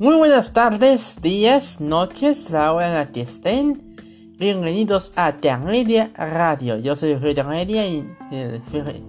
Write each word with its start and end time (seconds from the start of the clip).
Muy 0.00 0.14
buenas 0.14 0.52
tardes, 0.52 1.20
días, 1.22 1.80
noches, 1.80 2.52
la 2.52 2.72
hora 2.72 2.86
en 2.86 2.94
la 2.94 3.10
que 3.10 3.22
estén. 3.22 3.96
Bienvenidos 4.38 5.12
a 5.16 5.34
Media 5.58 6.12
Radio. 6.14 6.78
Yo 6.78 6.94
soy 6.94 7.10
el 7.10 7.20
jefe 7.20 7.42
Media 7.42 7.84
y 7.84 8.08
el 8.30 8.62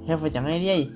jefe 0.07 0.41
Media 0.41 0.75
y, 0.75 0.96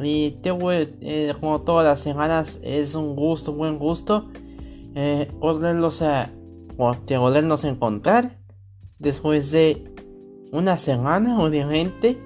y 0.00 0.38
eh, 0.44 1.34
como 1.40 1.60
todas 1.62 1.84
las 1.84 1.98
semanas 1.98 2.60
es 2.62 2.94
un 2.94 3.16
gusto, 3.16 3.52
buen 3.52 3.80
gusto 3.80 4.28
eh, 4.94 5.28
volverlos 5.40 6.02
a 6.02 6.30
volvernos 6.76 7.64
a 7.64 7.68
encontrar 7.68 8.38
después 9.00 9.50
de 9.50 9.92
una 10.52 10.78
semana 10.78 11.42
obviamente 11.42 12.16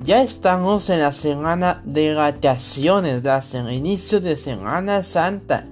ya 0.00 0.22
estamos 0.22 0.88
en 0.88 1.00
la 1.00 1.12
semana 1.12 1.82
de 1.84 2.14
vacaciones, 2.14 3.22
el 3.68 3.74
inicio 3.74 4.20
de 4.20 4.36
Semana 4.36 5.02
Santa. 5.02 5.66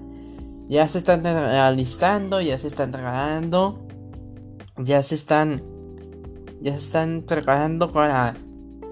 Ya 0.70 0.86
se 0.86 0.98
están 0.98 1.26
alistando, 1.26 2.40
ya 2.40 2.56
se 2.56 2.68
están 2.68 2.92
regalando, 2.92 3.86
ya 4.78 5.02
se 5.02 5.16
están, 5.16 5.64
ya 6.60 6.72
se 6.72 6.78
están 6.78 7.24
preparando 7.26 7.88
para 7.88 8.36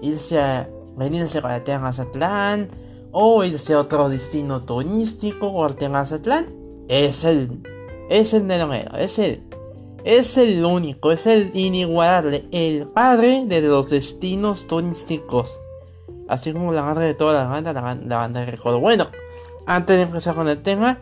irse 0.01 0.39
a 0.39 0.69
venirse 0.97 1.41
para 1.41 1.79
Mazatlán 1.79 2.67
o 3.11 3.45
irse 3.45 3.73
a 3.73 3.79
otro 3.79 4.09
destino 4.09 4.61
turístico 4.63 5.47
o 5.47 5.89
Mazatlán. 5.89 6.47
Es 6.89 7.23
el, 7.23 7.63
es 8.09 8.33
el 8.33 8.43
mero, 8.43 8.97
es 8.97 9.17
el 9.17 9.49
es 10.03 10.37
el 10.37 10.63
único, 10.63 11.11
es 11.11 11.27
el 11.27 11.51
inigualable, 11.53 12.45
el 12.51 12.87
padre 12.87 13.43
de 13.45 13.61
los 13.61 13.89
destinos 13.89 14.67
turísticos. 14.67 15.59
Así 16.27 16.53
como 16.53 16.71
la 16.73 16.83
madre 16.83 17.05
de 17.05 17.13
toda 17.13 17.43
la 17.43 17.49
banda, 17.49 17.73
la, 17.73 17.81
banda 17.81 18.39
de 18.41 18.45
recuerdo. 18.45 18.79
Bueno, 18.79 19.05
antes 19.65 19.97
de 19.97 20.03
empezar 20.03 20.35
con 20.35 20.47
el 20.47 20.61
tema, 20.61 20.99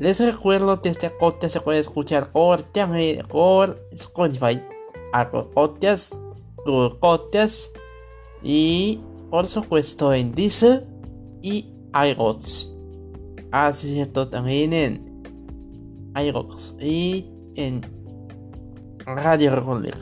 les 0.00 0.18
recuerdo 0.18 0.80
que 0.80 0.88
este 0.88 1.10
podcast 1.10 1.52
se 1.52 1.60
puede 1.60 1.78
escuchar 1.78 2.32
por, 2.32 2.64
por 3.28 3.86
Spotify, 3.92 4.58
Apple 5.12 5.44
Podcasts, 5.54 6.18
Google 6.64 6.96
Podcasts 6.98 7.70
y 8.42 8.98
por 9.28 9.46
supuesto 9.46 10.14
en 10.14 10.32
Deezer 10.32 10.86
y 11.42 11.74
iRods. 11.92 12.74
Así 13.52 14.00
es, 14.00 14.10
también 14.30 14.72
en 14.72 15.22
iRods 16.16 16.76
y 16.80 17.26
en 17.56 17.82
Radio 19.04 19.54
Republic 19.54 19.96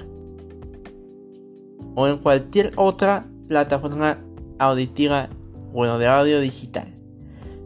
o 1.97 2.07
en 2.07 2.19
cualquier 2.19 2.73
otra 2.77 3.27
plataforma 3.49 4.25
auditiva, 4.61 5.29
bueno, 5.73 5.99
de 5.99 6.07
audio 6.07 6.39
digital. 6.39 6.95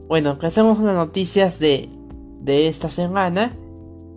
Bueno, 0.08 0.38
hacemos 0.40 0.78
unas 0.78 0.94
noticias 0.94 1.58
de, 1.58 1.90
de 2.42 2.68
esta 2.68 2.88
semana. 2.88 3.54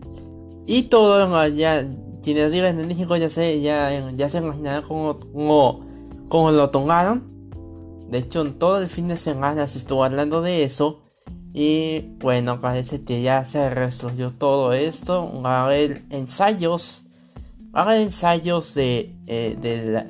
y 0.65 0.83
todo 0.83 1.45
ya 1.49 1.85
quienes 2.21 2.53
viven 2.53 2.79
en 2.79 2.87
México 2.87 3.17
ya 3.17 3.29
se 3.29 3.59
ya, 3.59 4.09
ya 4.11 4.29
se 4.29 4.37
imaginarán 4.37 4.83
cómo, 4.83 5.19
cómo, 6.33 6.51
lo 6.51 6.71
tomaron. 6.71 7.31
De 8.09 8.17
hecho 8.17 8.41
en 8.41 8.57
todo 8.57 8.81
el 8.81 8.87
fin 8.87 9.07
de 9.07 9.17
semana 9.17 9.67
se 9.67 9.77
estuvo 9.77 10.03
hablando 10.03 10.41
de 10.41 10.63
eso. 10.63 11.03
Y 11.53 12.15
bueno 12.17 12.59
parece 12.59 13.03
que 13.03 13.21
ya 13.21 13.45
se 13.45 13.69
resolvió 13.69 14.31
todo 14.31 14.73
esto. 14.73 15.31
Va 15.43 15.61
a 15.61 15.65
haber 15.65 16.01
ensayos. 16.09 17.05
Va 17.75 17.81
a 17.81 17.83
haber 17.83 18.01
ensayos 18.01 18.73
de, 18.73 19.15
eh, 19.27 19.55
de 19.61 19.85
la, 19.85 20.07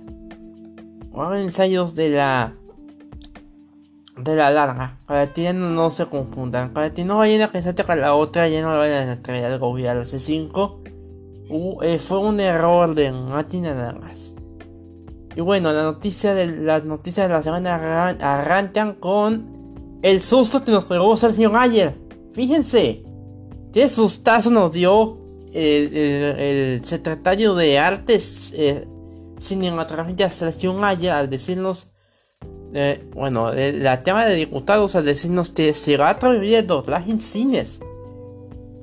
haber 1.22 1.42
ensayos 1.42 1.94
de 1.94 2.10
la 2.12 2.56
de 4.18 4.36
la 4.38 4.50
larga. 4.50 5.00
Para 5.06 5.34
que 5.34 5.52
no, 5.52 5.92
se 5.92 6.06
confundan. 6.06 6.72
Para 6.72 6.94
que 6.94 7.04
no 7.04 7.18
vayan 7.18 7.42
a 7.42 7.52
pensar 7.52 7.76
que 7.76 7.84
la 7.98 8.14
otra 8.14 8.48
ya 8.48 8.62
no 8.62 8.70
vayan 8.78 9.10
a 9.10 9.22
traer 9.22 9.44
algo 9.52 9.76
a 9.76 9.94
la 9.94 10.04
C5 10.04 10.78
uh, 11.50 12.00
fue 12.00 12.18
un 12.20 12.40
error 12.40 12.96
de 12.96 13.12
nada 13.12 13.92
más 14.00 14.33
y 15.36 15.42
bueno 15.42 15.72
la 15.72 15.84
noticia 15.84 16.34
de 16.34 16.48
las 16.48 16.84
noticias 16.84 17.28
de 17.28 17.34
la 17.34 17.44
semana 17.44 18.08
arrancan 18.20 18.94
con 18.94 20.00
el 20.02 20.22
susto 20.22 20.64
que 20.64 20.72
nos 20.72 20.86
pegó 20.86 21.16
Sergio 21.18 21.56
ayer 21.58 21.96
fíjense 22.34 23.04
qué 23.72 23.90
sustazo 23.90 24.50
nos 24.50 24.72
dio 24.72 25.18
el, 25.54 26.82
secretario 26.84 27.56
de 27.56 27.80
artes 27.80 28.54
eh, 28.56 28.88
cinematográfica 29.38 30.30
Sergio 30.30 30.74
Maya 30.74 31.20
al 31.20 31.30
decirnos, 31.30 31.92
eh, 32.74 33.08
bueno, 33.14 33.52
la 33.54 34.04
tema 34.04 34.26
de 34.26 34.36
diputados 34.36 34.96
al 34.96 35.06
decirnos 35.06 35.52
que 35.52 35.74
se 35.74 35.98
va 35.98 36.08
a 36.08 36.12
atrever 36.12 36.56
el 36.56 36.68
doblaje 36.68 37.12
en 37.12 37.20
cines. 37.20 37.80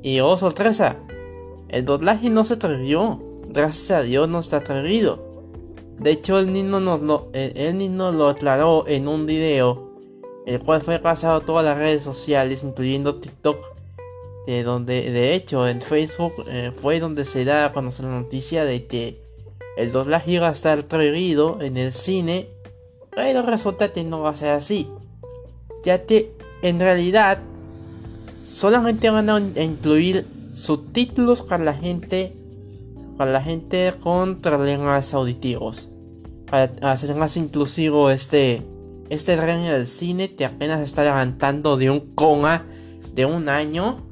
Y 0.03 0.21
oh 0.21 0.37
sorpresa, 0.39 0.97
el 1.69 1.85
doblaje 1.85 2.31
no 2.31 2.45
se 2.45 2.55
atrevió, 2.55 3.21
gracias 3.49 3.91
a 3.91 4.03
Dios 4.03 4.29
no 4.29 4.41
está 4.41 4.59
atrevido. 4.59 5.30
De 6.01 6.13
hecho, 6.13 6.39
el 6.39 6.51
niño 6.51 6.81
nos 6.81 7.01
lo, 7.01 7.29
el, 7.35 7.97
lo 7.97 8.29
aclaró 8.31 8.89
en 8.89 9.07
un 9.07 9.27
video, 9.27 9.91
el 10.47 10.59
cual 10.61 10.81
fue 10.81 10.99
pasado 10.99 11.37
a 11.37 11.45
todas 11.45 11.63
las 11.63 11.77
redes 11.77 12.03
sociales, 12.03 12.65
incluyendo 12.65 13.17
TikTok, 13.17 13.59
de 14.47 14.63
donde, 14.63 15.11
de 15.11 15.35
hecho, 15.35 15.69
en 15.69 15.83
Facebook 15.83 16.33
eh, 16.49 16.73
fue 16.75 17.01
donde 17.01 17.27
se 17.27 17.45
da 17.45 17.67
a 17.67 17.73
conocer 17.75 18.07
la 18.07 18.13
noticia 18.13 18.65
de 18.65 18.87
que 18.87 19.21
el 19.77 19.93
doblaje 19.93 20.33
iba 20.33 20.49
a 20.49 20.53
estar 20.53 20.87
prohibido 20.87 21.61
en 21.61 21.77
el 21.77 21.93
cine, 21.93 22.49
pero 23.15 23.43
resulta 23.43 23.93
que 23.93 24.03
no 24.03 24.21
va 24.21 24.31
a 24.31 24.35
ser 24.35 24.53
así. 24.53 24.89
Ya 25.85 26.07
que 26.07 26.33
en 26.63 26.81
realidad 26.81 27.41
solamente 28.43 29.11
van 29.11 29.29
a 29.29 29.39
incluir 29.39 30.27
subtítulos 30.55 31.43
para 31.43 31.63
la 31.63 31.75
gente 31.75 32.41
para 33.21 33.33
la 33.33 33.43
gente 33.43 33.93
con 34.01 34.37
problemas 34.37 35.13
auditivos. 35.13 35.90
Para 36.51 36.73
hacer 36.91 37.15
más 37.15 37.37
inclusivo 37.37 38.11
este 38.11 38.63
este 39.11 39.37
reino 39.37 39.65
del 39.73 39.87
cine 39.87 40.35
que 40.35 40.45
apenas 40.45 40.81
está 40.81 41.03
levantando 41.03 41.77
de 41.77 41.91
un 41.91 42.15
coma 42.15 42.65
de 43.13 43.27
un 43.27 43.49
año. 43.49 44.07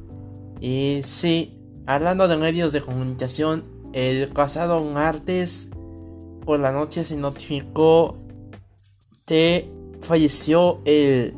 Y 0.61 1.01
sí, 1.05 1.57
hablando 1.87 2.27
de 2.27 2.37
medios 2.37 2.73
de 2.73 2.81
comunicación, 2.81 3.65
el 3.93 4.29
pasado 4.29 4.83
martes 4.83 5.71
por 6.45 6.59
la 6.59 6.73
noche 6.73 7.05
se 7.05 7.17
notificó 7.17 8.17
que 9.25 9.71
falleció 10.03 10.81
el, 10.85 11.35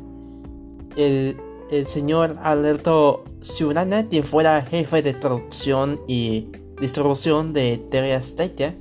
el, 0.95 1.37
el 1.69 1.85
señor 1.85 2.37
Alberto 2.41 3.25
Ciurana, 3.41 4.09
que 4.09 4.23
fuera 4.23 4.63
jefe 4.63 5.03
de 5.03 5.13
producción 5.13 6.01
y 6.07 6.47
distribución 6.79 7.53
de 7.53 7.77
TV 7.91 8.15
Azteca. 8.15 8.73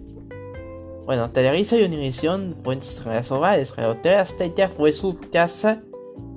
Bueno, 1.10 1.32
Televisa 1.32 1.76
y 1.76 1.82
Univision 1.82 2.54
fueron 2.62 2.84
sus 2.84 3.32
hogares, 3.32 3.72
pero 3.74 3.96
TV 3.96 4.14
Azteca 4.14 4.68
fue 4.68 4.92
su 4.92 5.18
casa, 5.18 5.82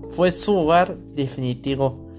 fue 0.10 0.32
su 0.32 0.56
hogar 0.58 0.98
definitivo. 0.98 2.10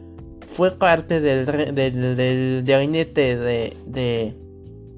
Fue 0.47 0.71
parte 0.71 1.21
del, 1.21 1.75
del, 1.75 2.15
del 2.15 2.63
gabinete 2.65 3.37
de, 3.37 3.77
de 3.87 4.39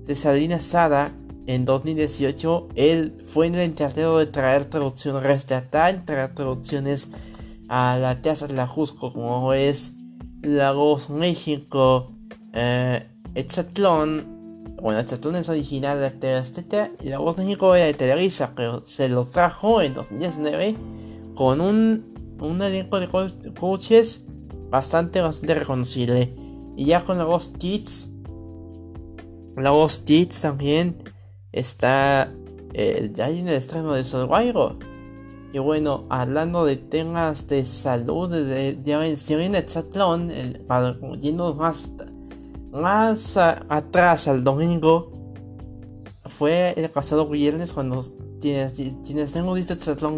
de 0.05 0.15
Salinas 0.15 0.67
Sada 0.67 1.13
en 1.47 1.65
2018, 1.65 2.69
él 2.75 3.17
fue 3.27 3.47
el 3.47 3.57
encargado 3.57 4.19
de 4.19 4.27
traer 4.27 4.67
traducciones, 4.67 5.23
rescatar, 5.23 6.05
traer 6.05 6.35
traducciones 6.35 7.09
a 7.71 7.97
la 7.97 8.21
Casa 8.21 8.49
de 8.49 8.55
la 8.55 8.67
Jusco, 8.67 9.15
como 9.15 9.55
es 9.55 9.95
Lagos 10.43 11.09
México, 11.09 12.13
eh, 12.53 13.07
bueno, 14.81 15.01
Etzatlón 15.01 15.37
es 15.37 15.49
original 15.49 16.01
de 16.01 16.11
TV 16.11 16.93
y 17.03 17.09
La 17.09 17.19
Voz 17.19 17.37
México 17.39 17.75
era 17.75 17.87
de 17.87 17.95
Televisa, 17.95 18.53
pero 18.55 18.83
se 18.83 19.09
lo 19.09 19.25
trajo 19.25 19.83
en 19.83 19.95
2019 19.95 20.77
con 21.35 21.61
un, 21.61 22.37
un 22.41 22.63
elenco 22.63 22.99
de 22.99 23.09
coaches 23.09 24.27
bastante, 24.71 25.21
bastante 25.21 25.55
reconocible. 25.55 26.35
Y 26.77 26.87
ya 26.87 27.05
con 27.05 27.19
La 27.19 27.25
Voz 27.25 27.49
Kids 27.49 28.11
la 29.57 29.71
voz 29.71 30.01
Kids 30.01 30.43
también 30.43 31.03
está 31.51 32.31
eh, 32.75 33.11
ahí 33.23 33.39
en 33.39 33.49
el 33.49 33.55
estreno 33.55 33.95
de 33.95 34.05
Survivor. 34.05 34.77
Y 35.53 35.59
bueno, 35.59 36.05
hablando 36.11 36.67
de 36.67 36.77
temas 36.77 37.49
de 37.49 37.65
salud, 37.65 38.31
de, 38.31 38.75
de, 38.75 39.17
si 39.17 39.35
viene 39.35 39.59
Exatlón, 39.59 40.31
para 40.67 40.95
irnos 41.23 41.57
más, 41.57 41.95
más 42.81 43.37
atrás 43.37 44.29
al 44.29 44.45
domingo, 44.45 45.13
fue 46.39 46.75
el 46.77 46.91
pasado 46.91 47.29
viernes 47.29 47.73
cuando 47.73 48.03
tienes 48.41 49.33
tengo 49.33 49.55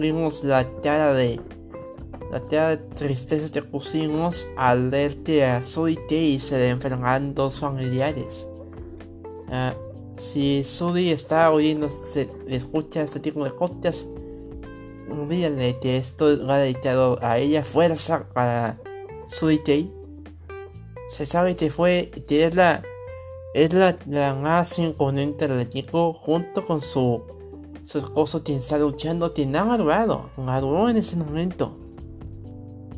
vimos 0.00 0.44
la 0.44 0.64
tiara 0.80 1.14
de 1.14 1.40
la 2.30 2.40
de 2.70 2.76
tristeza 2.76 3.50
que 3.52 3.62
pusimos 3.62 4.46
al 4.56 4.90
a 5.44 5.62
Sudite 5.62 6.22
y 6.22 6.38
se 6.38 6.58
le 6.58 6.68
enferman 6.68 7.34
dos 7.34 7.60
familiares. 7.60 8.48
Uh, 9.48 10.18
si 10.18 10.62
Sudi 10.64 11.10
está 11.10 11.50
oyendo, 11.50 11.88
se 11.88 12.28
escucha 12.48 13.02
este 13.02 13.20
tipo 13.20 13.44
de 13.44 13.52
cosas, 13.52 14.06
díganle 15.28 15.78
que 15.78 15.96
esto 15.96 16.26
ha 16.26 16.58
dedicado 16.58 17.18
a 17.22 17.38
ella 17.38 17.62
fuerza 17.62 18.28
para 18.34 18.78
Sudite. 19.26 19.97
Se 21.08 21.26
sabe 21.26 21.56
que 21.56 21.70
fue, 21.70 22.10
que 22.28 22.46
es 22.46 22.54
la, 22.54 22.82
es 23.54 23.72
la, 23.72 23.98
la 24.06 24.34
más 24.34 24.78
imponente 24.78 25.48
del 25.48 25.60
equipo 25.60 26.12
junto 26.12 26.64
con 26.64 26.80
su, 26.80 27.22
su 27.84 27.98
esposo 27.98 28.44
quien 28.44 28.58
está 28.58 28.78
luchando, 28.78 29.32
quien 29.32 29.56
ha 29.56 29.64
madurado, 29.64 30.30
maduró 30.36 30.88
en 30.88 30.98
ese 30.98 31.16
momento. 31.16 31.76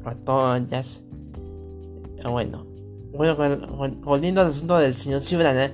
Entonces, 0.05 1.05
bueno, 2.25 2.67
bueno, 3.12 3.37
volviendo 4.03 4.41
al 4.41 4.49
asunto 4.49 4.79
del 4.79 4.97
señor 4.97 5.23
Cibrana, 5.23 5.73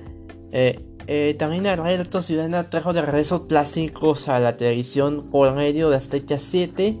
eh, 0.51 0.79
eh, 1.07 1.35
también 1.39 1.65
Alberto 1.67 2.21
Ciudadana 2.21 2.69
trajo 2.69 2.93
de 2.93 3.01
regreso 3.01 3.47
clásicos 3.47 4.27
a 4.27 4.39
la 4.39 4.57
televisión 4.57 5.29
por 5.31 5.53
medio 5.53 5.89
de 5.89 5.95
Azteca 5.95 6.37
7, 6.37 6.99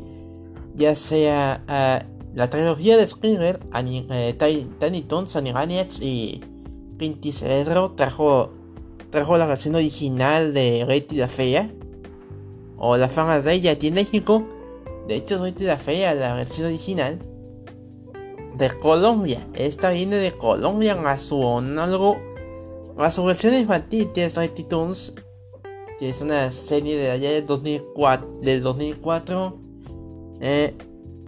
ya 0.75 0.95
sea 0.95 1.63
uh, 1.67 2.16
la 2.37 2.51
trilogía 2.51 2.97
de 2.97 3.07
Springer, 3.07 3.59
eh, 3.73 4.65
Tiny 4.79 5.01
Toons, 5.01 5.35
Animaniacs 5.35 6.03
y 6.03 6.39
Pinty 6.99 7.31
Cerebro 7.31 7.93
trajo, 7.93 8.51
trajo 9.09 9.39
la 9.39 9.47
versión 9.47 9.73
original 9.73 10.53
de 10.53 10.85
Betty 10.85 11.15
la 11.15 11.27
Fea, 11.27 11.71
o 12.77 12.95
la 12.95 13.09
fama 13.09 13.41
de 13.41 13.53
ella 13.53 13.71
aquí 13.71 13.87
en 13.87 13.95
México. 13.95 14.43
De 15.07 15.15
hecho, 15.15 15.41
Betty 15.41 15.63
la 15.63 15.77
Fea, 15.77 16.13
la 16.13 16.35
versión 16.35 16.67
original 16.67 17.17
de 18.55 18.69
Colombia. 18.69 19.47
Esta 19.55 19.89
viene 19.89 20.17
de 20.17 20.31
Colombia 20.31 20.93
a 21.09 21.17
su 21.17 21.43
análogo 21.57 22.17
la 22.95 23.09
su 23.09 23.25
versión 23.25 23.55
infantil 23.55 24.11
tiene 24.11 24.31
Mighty 24.37 24.63
Toons, 24.63 25.15
que 25.97 26.09
es 26.09 26.21
una 26.21 26.51
serie 26.51 26.97
de 26.97 27.09
allá 27.09 27.31
del 27.31 27.47
2004, 27.47 28.39
del 28.43 28.61
2004 28.61 29.57
eh, 30.41 30.75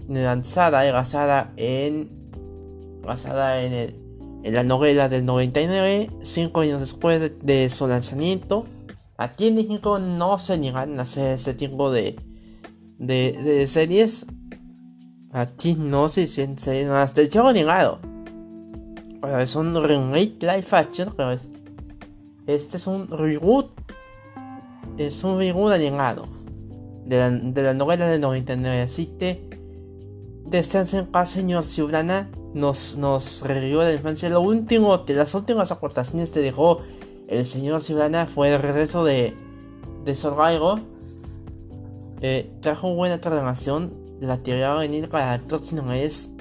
lanzada 0.10 0.88
y 0.88 0.92
basada 0.92 1.54
en 1.58 2.20
basada 3.04 3.62
en, 3.62 3.74
el, 3.74 3.96
en 4.44 4.54
la 4.54 4.64
novela 4.64 5.10
del 5.10 5.26
99, 5.26 6.10
cinco 6.22 6.62
años 6.62 6.80
después 6.80 7.32
de, 7.42 7.70
su 7.70 7.88
lanzamiento. 7.88 8.66
Aquí 9.18 9.48
en 9.48 9.56
México 9.56 10.00
no 10.00 10.38
se 10.38 10.60
llegan 10.60 11.00
a 11.00 11.04
hacer 11.04 11.34
ese 11.34 11.54
tipo 11.54 11.92
de, 11.92 12.16
de, 12.98 13.34
de 13.44 13.68
series. 13.68 14.26
Aquí 15.32 15.76
no 15.76 16.10
se 16.10 16.24
hicieron 16.24 16.96
hasta 16.96 17.22
el 17.22 17.30
chavo 17.30 17.52
llegado. 17.52 18.00
Es 19.40 19.56
un 19.56 19.76
remake 19.84 20.38
live 20.42 20.68
action, 20.72 21.14
pero 21.16 21.32
es 21.32 21.50
este 22.50 22.78
es 22.78 22.88
un 22.88 23.08
reboot. 23.10 23.68
Es 24.98 25.24
un 25.24 25.38
reboot 25.38 25.74
de 25.74 27.18
la, 27.18 27.30
de 27.30 27.64
la 27.64 27.74
novela 27.76 28.08
del 28.08 28.22
99. 28.22 28.82
Así 28.82 29.06
que 29.20 29.49
descansen 30.50 31.02
en 31.02 31.08
paz, 31.08 31.30
señor 31.30 31.66
Ciudadana. 31.66 32.30
Nos, 32.54 32.98
nos 32.98 33.42
revivió 33.42 33.82
la 33.82 33.94
infancia. 33.94 34.30
Lo 34.30 34.42
último, 34.42 34.98
de 35.00 35.14
las 35.14 35.34
últimas 35.36 35.72
aportaciones 35.72 36.32
que 36.32 36.40
dejó 36.40 36.82
el 37.28 37.46
señor 37.46 37.82
Ciudadana 37.84 38.26
fue 38.26 38.54
el 38.54 38.62
regreso 38.62 39.04
de, 39.04 39.36
de 40.06 40.16
Survivor. 40.16 40.80
Eh, 42.22 42.52
trajo 42.62 42.94
buena 42.96 43.20
transformación. 43.20 43.94
La 44.20 44.38
teoría 44.38 44.70
va 44.70 44.78
a 44.78 44.80
venir 44.80 45.10
para 45.10 45.36
el 45.36 45.42
próximo 45.42 45.84
mes. 45.84 46.34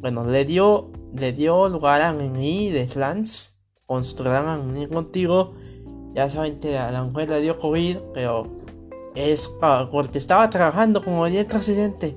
Bueno, 0.00 0.24
le 0.24 0.44
dio, 0.44 0.90
le 1.14 1.32
dio 1.32 1.68
lugar 1.68 2.02
a 2.02 2.12
Mimi 2.12 2.70
de 2.70 2.88
Slants 2.88 3.60
construirán 3.90 4.46
a 4.46 4.56
venir 4.56 4.88
contigo. 4.88 5.52
Ya 6.14 6.30
saben 6.30 6.60
que 6.60 6.78
a 6.78 6.92
la 6.92 7.02
mujer 7.02 7.28
le 7.28 7.40
dio 7.40 7.58
COVID, 7.58 7.96
pero 8.14 8.46
es 9.16 9.50
porque 9.90 10.18
estaba 10.18 10.48
trabajando 10.48 11.02
como 11.02 11.26
el 11.26 11.44
presidente. 11.46 12.16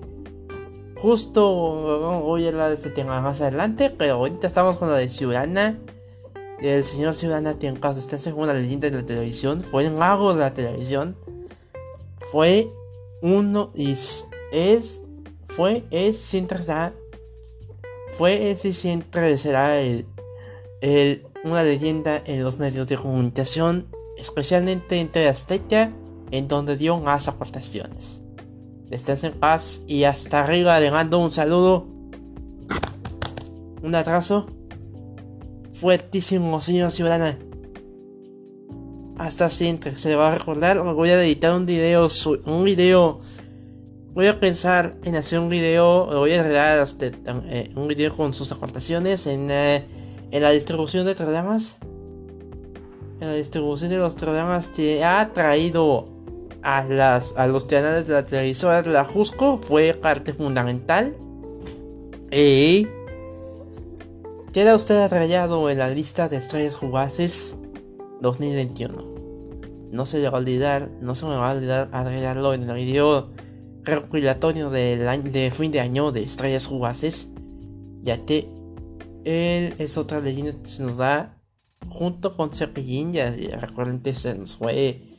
Justo 1.04 2.22
voy 2.24 2.46
a 2.46 2.48
hablar 2.48 2.70
de 2.70 2.76
este 2.76 2.90
tema 2.90 3.20
más 3.20 3.42
adelante, 3.42 3.90
pero 3.90 4.14
ahorita 4.14 4.48
estamos 4.48 4.78
con 4.78 4.90
la 4.90 4.96
de 4.96 5.10
Ciudadana. 5.10 5.78
El 6.62 6.82
señor 6.86 7.14
Ciudadana 7.14 7.60
tiene 7.60 7.78
caso, 7.78 8.00
está 8.00 8.16
en 8.30 8.38
una 8.38 8.54
leyenda 8.54 8.90
de 8.90 9.02
la 9.02 9.06
televisión, 9.06 9.66
fue 9.70 9.84
el 9.84 9.92
mago 9.92 10.34
de 10.34 10.40
la 10.40 10.54
televisión. 10.54 11.18
Fue 12.32 12.72
uno 13.22 13.72
y 13.76 13.92
es, 13.92 15.02
fue, 15.50 15.84
es, 15.92 16.18
siempre 16.20 16.60
será, 16.60 16.94
fue, 18.14 18.52
es 18.52 18.64
y 18.64 18.72
siempre 18.72 19.36
será 19.36 19.82
el, 19.82 20.06
el 20.80 21.28
una 21.44 21.64
leyenda 21.64 22.22
en 22.26 22.46
los 22.46 22.60
medios 22.60 22.88
de 22.88 22.96
comunicación, 22.96 23.88
especialmente 24.18 25.02
entre 25.02 25.28
Azteca, 25.28 25.92
en 26.32 26.48
donde 26.48 26.78
dio 26.78 26.98
más 27.02 27.28
aportaciones. 27.28 28.23
Estás 28.94 29.24
en 29.24 29.34
paz 29.34 29.82
y 29.88 30.04
hasta 30.04 30.42
arriba 30.42 30.80
le 30.80 30.92
mando 30.92 31.20
un 31.20 31.32
saludo, 31.32 31.88
un 33.82 33.96
atraso 33.96 34.48
fuertísimo, 35.74 36.62
señor 36.62 36.92
Ciudadana. 36.92 37.38
Hasta 39.18 39.50
siempre, 39.50 39.98
se 39.98 40.16
va 40.16 40.32
a 40.32 40.36
recordar. 40.36 40.82
Voy 40.82 41.10
a 41.10 41.22
editar 41.24 41.56
un 41.56 41.66
video, 41.66 42.08
un 42.46 42.64
video. 42.64 43.20
Voy 44.14 44.28
a 44.28 44.40
pensar 44.40 44.96
en 45.04 45.16
hacer 45.16 45.40
un 45.40 45.50
video, 45.50 46.06
voy 46.06 46.34
a 46.34 46.42
arreglar 46.42 46.80
este, 46.80 47.12
eh, 47.26 47.72
un 47.76 47.88
video 47.88 48.16
con 48.16 48.34
sus 48.34 48.52
aportaciones 48.52 49.26
en 49.26 49.50
eh, 49.50 49.86
en 50.34 50.42
la 50.42 50.50
distribución 50.50 51.06
de 51.06 51.14
programas, 51.14 51.78
en 53.20 53.28
la 53.28 53.36
distribución 53.36 53.92
de 53.92 53.98
los 53.98 54.16
programas 54.16 54.68
que 54.68 55.04
ha 55.04 55.32
traído 55.32 56.08
a, 56.64 56.86
las, 56.86 57.36
a 57.38 57.48
los 57.48 57.66
canales 57.66 58.08
de 58.08 58.14
la 58.14 58.26
televisora 58.26 58.82
de 58.82 58.92
la 58.92 59.06
Jusco 59.06 59.58
fue 59.58 59.94
parte 59.94 60.34
fundamental. 60.34 61.16
Y 62.32 62.88
queda 64.52 64.76
usted 64.76 64.98
atrayado 65.00 65.70
en 65.70 65.78
la 65.78 65.90
lista 65.90 66.30
de 66.30 66.38
estrellas 66.38 66.76
jugaces 66.76 67.58
2021. 68.22 69.14
No 69.92 70.06
se 70.06 70.20
le 70.20 70.30
va 70.30 70.38
a 70.38 70.42
olvidar, 70.42 70.90
no 71.02 71.14
se 71.14 71.26
me 71.26 71.36
va 71.36 71.52
a 71.52 71.54
olvidar 71.54 71.90
agregarlo 71.92 72.54
en 72.54 72.64
el 72.64 72.76
video 72.76 73.30
recopilatorio 73.84 74.70
del 74.70 75.32
de 75.32 75.52
fin 75.52 75.72
de 75.72 75.82
año 75.82 76.12
de 76.12 76.24
estrellas 76.24 76.66
jugaces. 76.66 77.30
Ya 78.02 78.18
te 78.18 78.50
él 79.24 79.74
es 79.78 79.98
otra 79.98 80.20
leyenda 80.20 80.52
que 80.62 80.68
se 80.68 80.84
nos 80.84 80.98
da 80.98 81.38
junto 81.88 82.36
con 82.36 82.52
Cepillín. 82.52 83.14
Ya, 83.14 83.32
recuerden 83.60 84.00
que 84.00 84.14
se 84.14 84.36
nos 84.36 84.56
fue 84.56 85.13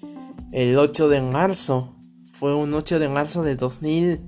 el 0.55 0.79
8 0.79 1.09
de 1.09 1.21
marzo. 1.21 1.97
Fue 2.33 2.55
un 2.55 2.73
8 2.73 3.01
de 3.01 3.09
marzo 3.09 3.43
de 3.43 3.57
2000. 3.57 4.21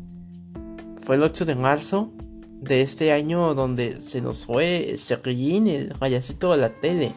Fue 1.01 1.15
el 1.17 1.23
8 1.23 1.45
de 1.45 1.55
marzo 1.55 2.13
de 2.61 2.83
este 2.83 3.13
año 3.13 3.55
donde 3.55 4.01
se 4.01 4.21
nos 4.21 4.45
fue 4.45 4.97
Cepillín, 4.99 5.69
el 5.69 5.95
payasito 5.99 6.51
de 6.51 6.59
la 6.59 6.71
tele. 6.81 7.13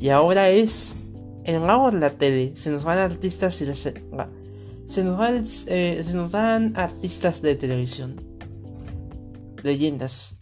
Y 0.00 0.08
ahora 0.08 0.50
es 0.50 0.96
el 1.44 1.60
mago 1.60 1.92
de 1.92 2.00
la 2.00 2.10
tele. 2.10 2.56
Se 2.56 2.70
nos 2.70 2.82
van 2.82 2.98
artistas 2.98 3.60
y 3.62 3.66
se, 3.66 3.94
se 4.86 5.04
nos 5.04 5.16
van, 5.16 5.44
eh, 5.68 6.02
se 6.04 6.14
nos 6.14 6.32
dan 6.32 6.76
artistas 6.76 7.40
de 7.40 7.54
televisión. 7.54 8.16
Leyendas 9.62 10.38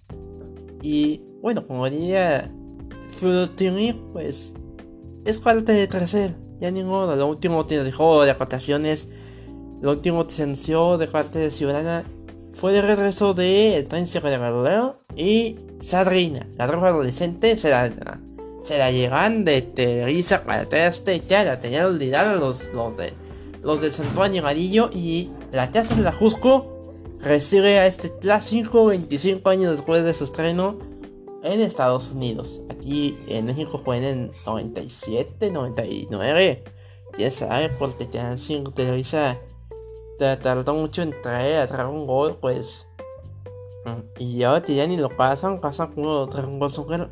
y 0.82 1.22
bueno, 1.42 1.66
como 1.66 1.88
diría 1.90 2.48
Frutinir, 3.10 3.96
pues 4.12 4.54
es 5.24 5.38
parte 5.38 5.72
de 5.72 5.88
crecer. 5.88 6.45
Ya 6.58 6.70
ni 6.70 6.82
modo, 6.82 7.16
lo 7.16 7.26
último 7.26 7.66
que 7.66 7.78
dejó 7.78 8.24
de 8.24 8.30
acotaciones, 8.30 9.08
lo 9.80 9.90
último 9.90 10.26
que 10.26 10.32
se 10.32 10.42
anunció 10.44 10.96
de 10.96 11.06
parte 11.06 11.38
de 11.38 11.50
Ciudadana 11.50 12.04
fue 12.54 12.76
el 12.76 12.82
regreso 12.82 13.34
de 13.34 13.76
El 13.76 13.84
Príncipe 13.84 14.30
de 14.30 14.38
Galileo 14.38 15.00
y 15.14 15.56
Sadrina, 15.80 16.46
la 16.56 16.66
ropa 16.66 16.88
adolescente, 16.88 17.56
se 17.58 17.68
la, 17.68 17.92
se 18.62 18.78
la 18.78 18.90
llegan 18.90 19.44
de 19.44 19.60
Teresa 19.60 20.42
para 20.44 20.62
este 20.86 21.20
ya 21.20 21.44
la 21.44 21.60
tenían 21.60 21.84
olvidada 21.84 22.34
los, 22.34 22.72
los, 22.72 22.96
de, 22.96 23.12
los 23.62 23.82
del 23.82 23.92
Santuario 23.92 24.40
Amarillo 24.40 24.88
y 24.92 25.30
la 25.52 25.70
Casa 25.70 25.94
de 25.94 26.02
la 26.02 26.12
Jusco 26.12 26.72
recibe 27.20 27.78
a 27.78 27.86
este 27.86 28.10
clásico 28.18 28.86
25 28.86 29.48
años 29.50 29.72
después 29.72 30.04
de 30.04 30.14
su 30.14 30.24
estreno 30.24 30.78
en 31.52 31.60
Estados 31.60 32.10
Unidos. 32.10 32.60
Aquí 32.68 33.16
en 33.28 33.46
México 33.46 33.80
fue 33.84 33.98
en 33.98 34.04
el 34.04 34.30
97, 34.44 35.50
99. 35.50 36.64
Ya 37.18 37.30
sabe, 37.30 37.70
porque 37.70 38.06
Canal 38.08 38.38
5 38.38 38.72
Televisa 38.72 39.38
tardó 40.18 40.74
mucho 40.74 41.02
en 41.02 41.14
traer 41.22 41.60
a 41.60 41.66
Dragon 41.66 42.06
Ball, 42.06 42.36
pues. 42.36 42.86
Mm, 43.84 44.22
y 44.22 44.42
ahora 44.42 44.64
ya 44.66 44.86
ni 44.86 44.96
lo 44.96 45.08
pasan, 45.16 45.60
pasan 45.60 45.92
como 45.92 46.26
Dragon 46.26 46.58
Ball 46.58 46.72
Super. 46.72 47.10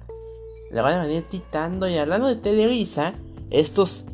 Le 0.70 0.80
van 0.80 0.98
a 0.98 1.02
venir 1.04 1.24
titando 1.28 1.88
y 1.88 1.96
hablando 1.96 2.28
de 2.28 2.36
Televisa, 2.36 3.14
estos 3.50 4.04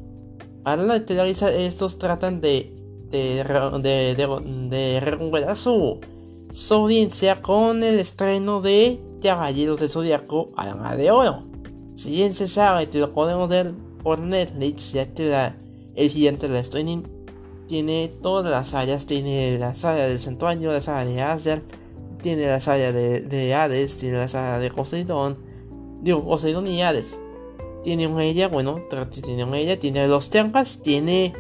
la 0.65 0.77
de 0.77 1.01
Televisa 1.01 1.51
estos 1.51 1.99
tratan 1.99 2.41
de 2.41 2.77
de, 3.11 3.43
de, 3.83 4.69
de, 4.69 5.01
recuperar 5.01 5.57
su, 5.57 5.99
su 6.53 6.75
audiencia 6.75 7.43
con 7.43 7.83
el 7.83 7.99
estreno 7.99 8.61
de 8.61 9.01
Caballeros 9.21 9.81
del 9.81 9.91
Zodiaco 9.91 10.51
Alma 10.57 10.97
de 10.97 11.11
Oro. 11.11 11.45
Si 11.95 12.11
bien 12.11 12.35
se 12.35 12.49
sabe, 12.49 12.87
te 12.87 12.99
lo 12.99 13.13
podemos 13.13 13.49
ver 13.49 13.73
por 14.03 14.19
Netflix, 14.19 14.93
ya 14.93 15.13
que 15.13 15.29
la, 15.29 15.57
el 15.95 16.09
gigante 16.09 16.49
de 16.49 16.55
la 16.55 16.61
streaming 16.61 17.03
tiene 17.69 18.11
todas 18.23 18.51
las 18.51 18.75
áreas, 18.75 19.07
tiene 19.07 19.59
la 19.59 19.75
saga 19.75 20.07
del 20.07 20.19
santuario, 20.19 20.73
la 20.73 20.81
saga 20.81 21.05
de 21.05 21.21
Asgard, 21.21 21.63
tiene 22.21 22.47
la 22.47 22.61
saga 22.61 22.93
de, 22.93 23.21
de 23.21 23.55
Hades, 23.55 23.99
tiene 23.99 24.19
la 24.19 24.29
saga 24.29 24.59
de 24.59 24.71
Poseidón, 24.71 25.39
digo, 26.03 26.25
Poseidón 26.25 26.67
y 26.67 26.83
Hades. 26.83 27.19
Tiene 27.85 28.07
un 28.07 28.21
ella, 28.21 28.49
bueno, 28.49 28.81
tiene 29.11 29.45
un 29.45 29.55
ella, 29.55 29.79
tiene 29.79 30.07
los 30.07 30.31
Tengas, 30.31 30.83
tiene 30.83 31.33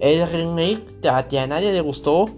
el 0.00 0.26
remake 0.26 1.06
a, 1.06 1.18
a 1.18 1.46
nadie 1.46 1.72
le 1.72 1.80
gustó. 1.80 2.30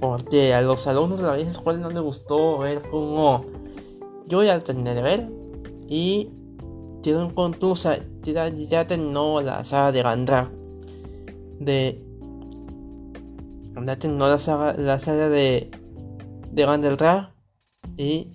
Porque 0.00 0.54
a 0.54 0.62
los 0.62 0.86
alumnos 0.86 1.18
de 1.18 1.26
la 1.26 1.36
vieja 1.36 1.50
escuela 1.50 1.78
no 1.78 1.90
les 1.90 2.02
gustó 2.02 2.58
ver 2.58 2.88
como 2.88 3.44
yo 4.30 4.42
ya 4.44 4.58
terminé 4.60 4.94
de 4.94 5.02
ver. 5.02 5.28
Y 5.88 6.30
tiene 7.02 7.24
un 7.24 7.30
contusa, 7.30 7.98
ya, 8.22 8.48
ya 8.48 8.86
terminó 8.86 9.40
la 9.40 9.64
saga 9.64 9.92
de 9.92 10.02
Gandra. 10.02 10.50
De. 11.58 12.02
Ya 13.86 13.96
terminó 13.98 14.28
la 14.28 14.38
saga, 14.38 14.72
la 14.74 14.98
saga 14.98 15.28
de. 15.28 15.70
De 16.52 16.64
Gandalf. 16.64 17.02
Y. 17.96 18.32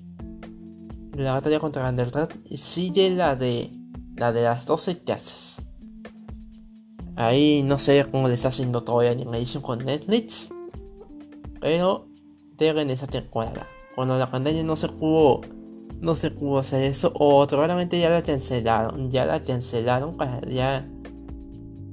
La 1.13 1.33
batalla 1.33 1.59
contra 1.59 1.83
Gandalf. 1.83 2.35
Y 2.43 2.57
sigue 2.57 3.09
la 3.09 3.35
de. 3.35 3.71
La 4.17 4.31
de 4.31 4.43
las 4.43 4.65
12 4.65 5.03
casas. 5.03 5.61
Ahí 7.15 7.63
no 7.63 7.79
sé 7.79 8.05
cómo 8.11 8.27
le 8.27 8.33
está 8.33 8.49
haciendo 8.49 8.83
todavía 8.83 9.11
animación 9.11 9.63
con 9.63 9.79
Netflix. 9.79 10.51
Pero 11.65 12.05
en 12.59 12.91
esa 12.91 13.07
temporada. 13.07 13.67
Cuando 13.95 14.19
la 14.19 14.29
pandemia 14.29 14.63
no 14.63 14.75
se 14.75 14.87
pudo. 14.87 15.41
No 15.99 16.13
se 16.13 16.29
pudo 16.29 16.59
hacer 16.59 16.83
eso. 16.83 17.11
O 17.15 17.43
probablemente 17.47 17.99
ya 17.99 18.11
la 18.11 18.21
cancelaron. 18.21 19.09
Ya 19.09 19.25
la 19.25 19.43
cancelaron 19.43 20.15
para 20.15 20.41
ya. 20.41 20.87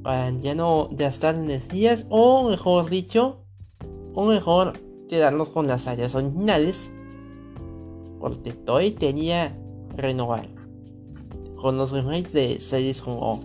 Para 0.02 0.28
ya 0.28 0.54
no 0.54 0.90
gastar 0.92 1.36
energías. 1.36 2.06
O 2.10 2.50
mejor 2.50 2.90
dicho. 2.90 3.46
O 4.12 4.26
mejor 4.26 4.74
quedarnos 5.08 5.48
con 5.48 5.66
las 5.68 5.88
áreas 5.88 6.14
originales. 6.14 6.92
Porque 8.20 8.52
todavía 8.52 8.94
tenía 8.94 9.58
renovar. 9.96 10.48
Con 11.56 11.78
los 11.78 11.92
remakes 11.92 12.34
de 12.34 12.60
series 12.60 13.00
como 13.00 13.40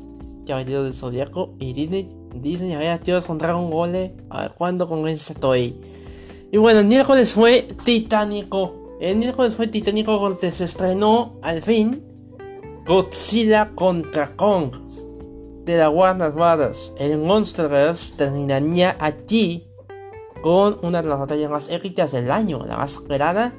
Caballero 0.46 0.84
del 0.84 0.93
Zodiaco 0.93 1.53
y 1.57 1.72
Disney, 1.72 2.10
Disney 2.36 2.74
había 2.74 3.00
tíos 3.00 3.24
contra 3.24 3.55
un 3.55 3.72
gole. 3.72 4.17
A 4.29 4.41
ver 4.41 4.51
cuándo 4.57 4.89
con 4.89 5.05
Toei. 5.39 5.97
Y 6.51 6.58
bueno, 6.58 6.80
el 6.80 6.86
miércoles 6.86 7.34
fue 7.34 7.68
titánico. 7.84 8.98
El 9.00 9.18
miércoles 9.18 9.56
fue 9.56 9.68
titánico 9.68 10.20
porque 10.20 10.51
se 10.51 10.63
estrenó 10.63 11.38
al 11.42 11.62
fin 11.62 12.04
Godzilla 12.86 13.72
contra 13.75 14.36
Kong 14.36 14.72
de 15.66 15.77
la 15.77 15.89
Warner 15.89 16.32
Bros. 16.32 16.94
El 16.98 17.18
Monsterverse 17.18 18.16
terminaría 18.16 18.96
aquí 19.00 19.68
con 20.42 20.80
una 20.82 21.01
de 21.01 21.10
las 21.10 21.20
batallas 21.20 21.51
más 21.51 21.70
épicas 21.70 22.13
del 22.13 22.32
año, 22.32 22.66
la 22.66 22.77
más 22.77 22.96
esperada. 22.96 23.54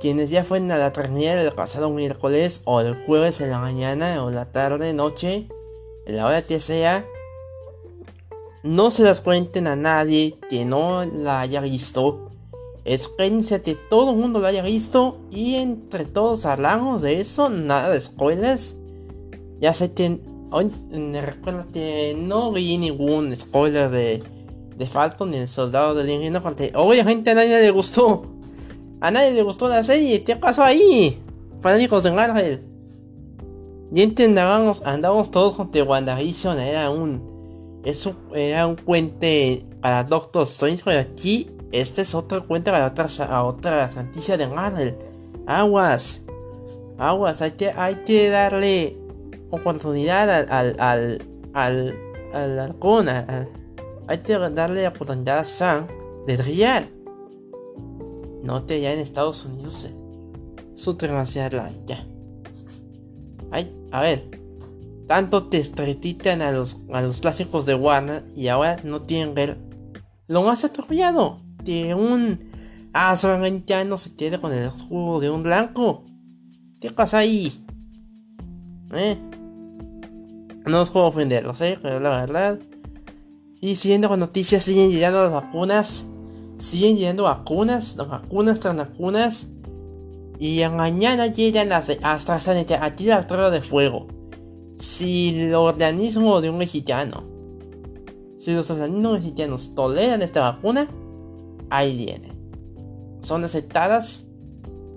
Quienes 0.00 0.30
ya 0.30 0.44
fueron 0.44 0.70
a 0.72 0.78
la 0.78 0.92
transmisión 0.92 1.38
el 1.38 1.52
pasado 1.52 1.90
miércoles 1.90 2.62
o 2.64 2.80
el 2.80 2.94
jueves 3.04 3.42
en 3.42 3.50
la 3.50 3.58
mañana 3.58 4.24
o 4.24 4.30
la 4.30 4.50
tarde, 4.50 4.94
noche, 4.94 5.48
la 6.06 6.26
hora 6.26 6.40
que 6.40 6.58
sea, 6.58 7.04
no 8.62 8.90
se 8.90 9.02
las 9.02 9.20
cuenten 9.20 9.66
a 9.66 9.76
nadie 9.76 10.38
que 10.48 10.64
no 10.64 11.04
la 11.04 11.40
haya 11.40 11.60
visto. 11.60 12.30
Espérense 12.84 13.62
que 13.62 13.74
todo 13.74 14.10
el 14.10 14.16
mundo 14.16 14.40
la 14.40 14.48
haya 14.48 14.62
visto 14.62 15.18
y 15.30 15.56
entre 15.56 16.04
todos 16.04 16.46
hablamos 16.46 17.02
de 17.02 17.20
eso, 17.20 17.48
nada 17.48 17.90
de 17.90 18.00
spoilers. 18.00 18.76
Ya 19.60 19.74
sé 19.74 19.92
que 19.92 20.18
hoy 20.50 20.70
me 20.90 21.20
recuerdo 21.20 21.66
que 21.72 22.16
no 22.18 22.52
vi 22.52 22.78
ningún 22.78 23.34
spoiler 23.36 23.90
de, 23.90 24.22
de 24.76 24.86
Falcon 24.86 25.30
ni 25.30 25.36
el 25.36 25.48
soldado 25.48 25.94
del 25.94 26.08
invierno 26.08 26.42
porque 26.42 26.72
obviamente 26.74 27.30
a 27.30 27.34
nadie 27.34 27.60
le 27.60 27.70
gustó. 27.70 28.24
A 29.00 29.10
nadie 29.10 29.30
le 29.30 29.42
gustó 29.42 29.68
la 29.68 29.82
serie, 29.82 30.24
¿qué 30.24 30.36
pasó 30.36 30.62
ahí? 30.62 31.18
Fanáticos 31.62 32.02
de 32.02 32.12
Marvel. 32.12 32.70
Y 33.92 34.22
andábamos, 34.22 34.82
andábamos 34.84 35.30
todos 35.30 35.56
con 35.56 35.70
The 35.70 35.82
WandaVision, 35.82 36.58
era 36.58 36.90
un. 36.90 37.39
Eso 37.84 38.14
era 38.34 38.66
un 38.66 38.76
puente 38.76 39.64
para 39.80 40.04
Doctor 40.04 40.42
Strange, 40.42 40.82
pero 40.84 41.00
aquí 41.00 41.50
este 41.72 42.02
es 42.02 42.14
otro 42.14 42.42
puente 42.44 42.70
para 42.70 42.86
otra, 42.86 43.06
a 43.26 43.44
otra 43.44 43.88
santicia 43.88 44.36
de 44.36 44.46
Marvel. 44.46 44.96
Aguas, 45.46 46.22
aguas, 46.98 47.42
hay 47.42 47.52
que, 47.52 47.70
hay 47.70 47.96
que 48.04 48.28
darle 48.28 48.96
oportunidad 49.50 50.30
al, 50.30 50.46
al, 50.78 51.22
al, 51.54 51.94
al, 52.32 52.58
al 52.58 53.48
hay 54.06 54.18
que 54.18 54.36
darle 54.36 54.86
oportunidad 54.88 55.38
a 55.38 55.44
Sam 55.44 55.86
de 56.26 56.36
brillar. 56.36 56.88
Note 58.42 58.80
ya 58.80 58.92
en 58.92 58.98
Estados 58.98 59.44
Unidos 59.44 59.84
eh, 59.84 59.94
su 60.74 60.96
la 61.00 61.70
ya. 61.86 62.06
A 63.92 64.00
ver, 64.02 64.39
tanto 65.10 65.48
te 65.48 65.58
estretitan 65.58 66.40
a 66.40 66.52
los, 66.52 66.76
a 66.92 67.02
los 67.02 67.18
clásicos 67.18 67.66
de 67.66 67.74
Warner 67.74 68.22
y 68.36 68.46
ahora 68.46 68.76
no 68.84 69.02
tienen 69.02 69.34
ver 69.34 69.58
lo 70.28 70.44
más 70.44 70.64
atropellado 70.64 71.38
de 71.64 71.96
un. 71.96 72.52
Ah, 72.92 73.16
solamente 73.16 73.74
se 73.98 74.10
tiene 74.10 74.40
con 74.40 74.52
el 74.52 74.70
jugo 74.70 75.18
de 75.18 75.28
un 75.28 75.42
blanco. 75.42 76.04
¿Qué 76.80 76.92
pasa 76.92 77.18
ahí? 77.18 77.60
¿Eh? 78.92 79.18
No 80.66 80.80
os 80.80 80.90
puedo 80.92 81.06
ofenderlos, 81.06 81.60
¿eh? 81.60 81.76
Pero 81.82 81.98
la 81.98 82.10
verdad. 82.10 82.60
Y 83.60 83.74
siguiendo 83.74 84.08
con 84.08 84.20
noticias, 84.20 84.62
siguen 84.62 84.92
llegando 84.92 85.24
las 85.24 85.32
vacunas. 85.32 86.06
Siguen 86.58 86.96
llegando 86.96 87.24
vacunas, 87.24 87.96
las 87.96 88.06
vacunas 88.06 88.60
tras 88.60 88.76
vacunas. 88.76 89.48
Y 90.38 90.62
mañana 90.68 91.26
llegan 91.26 91.68
las 91.68 91.88
de 91.88 91.98
AstraZeneca 92.00 92.84
a 92.84 92.94
tirar 92.94 93.26
prueba 93.26 93.50
de 93.50 93.60
fuego. 93.60 94.19
Si 94.80 95.28
el 95.38 95.54
organismo 95.54 96.40
de 96.40 96.48
un 96.48 96.56
mexicano, 96.56 97.22
si 98.38 98.52
los 98.52 98.70
organismos 98.70 99.20
mexicanos 99.20 99.74
toleran 99.74 100.22
esta 100.22 100.40
vacuna, 100.40 100.88
ahí 101.68 101.98
viene. 101.98 102.32
Son 103.20 103.44
aceptadas 103.44 104.26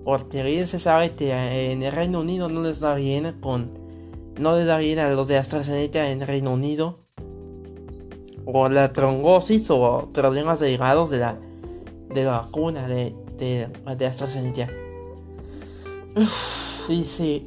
porque 0.02 0.42
bien 0.42 0.66
se 0.66 0.78
sabe 0.78 1.10
que 1.10 1.70
en 1.70 1.82
el 1.82 1.92
Reino 1.92 2.20
Unido 2.20 2.48
no 2.48 2.62
les 2.62 2.80
da 2.80 2.94
bien 2.94 3.36
con. 3.42 3.78
No 4.38 4.56
les 4.56 4.66
da 4.66 4.78
bien 4.78 5.00
a 5.00 5.10
los 5.10 5.28
de 5.28 5.36
AstraZeneca 5.36 6.10
en 6.10 6.22
el 6.22 6.28
Reino 6.28 6.54
Unido. 6.54 7.00
O 8.46 8.70
la 8.70 8.90
trombosis 8.90 9.70
o 9.70 10.08
problemas 10.14 10.60
derivados 10.60 11.10
de 11.10 11.18
la, 11.18 11.38
de 12.08 12.24
la 12.24 12.38
vacuna 12.38 12.88
de, 12.88 13.14
de, 13.36 13.68
de 13.98 14.06
AstraZeneca. 14.06 14.70
Y 16.88 17.04
sí, 17.04 17.46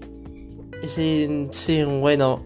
y 0.83 0.87
sí, 0.87 1.83
bueno, 1.83 2.43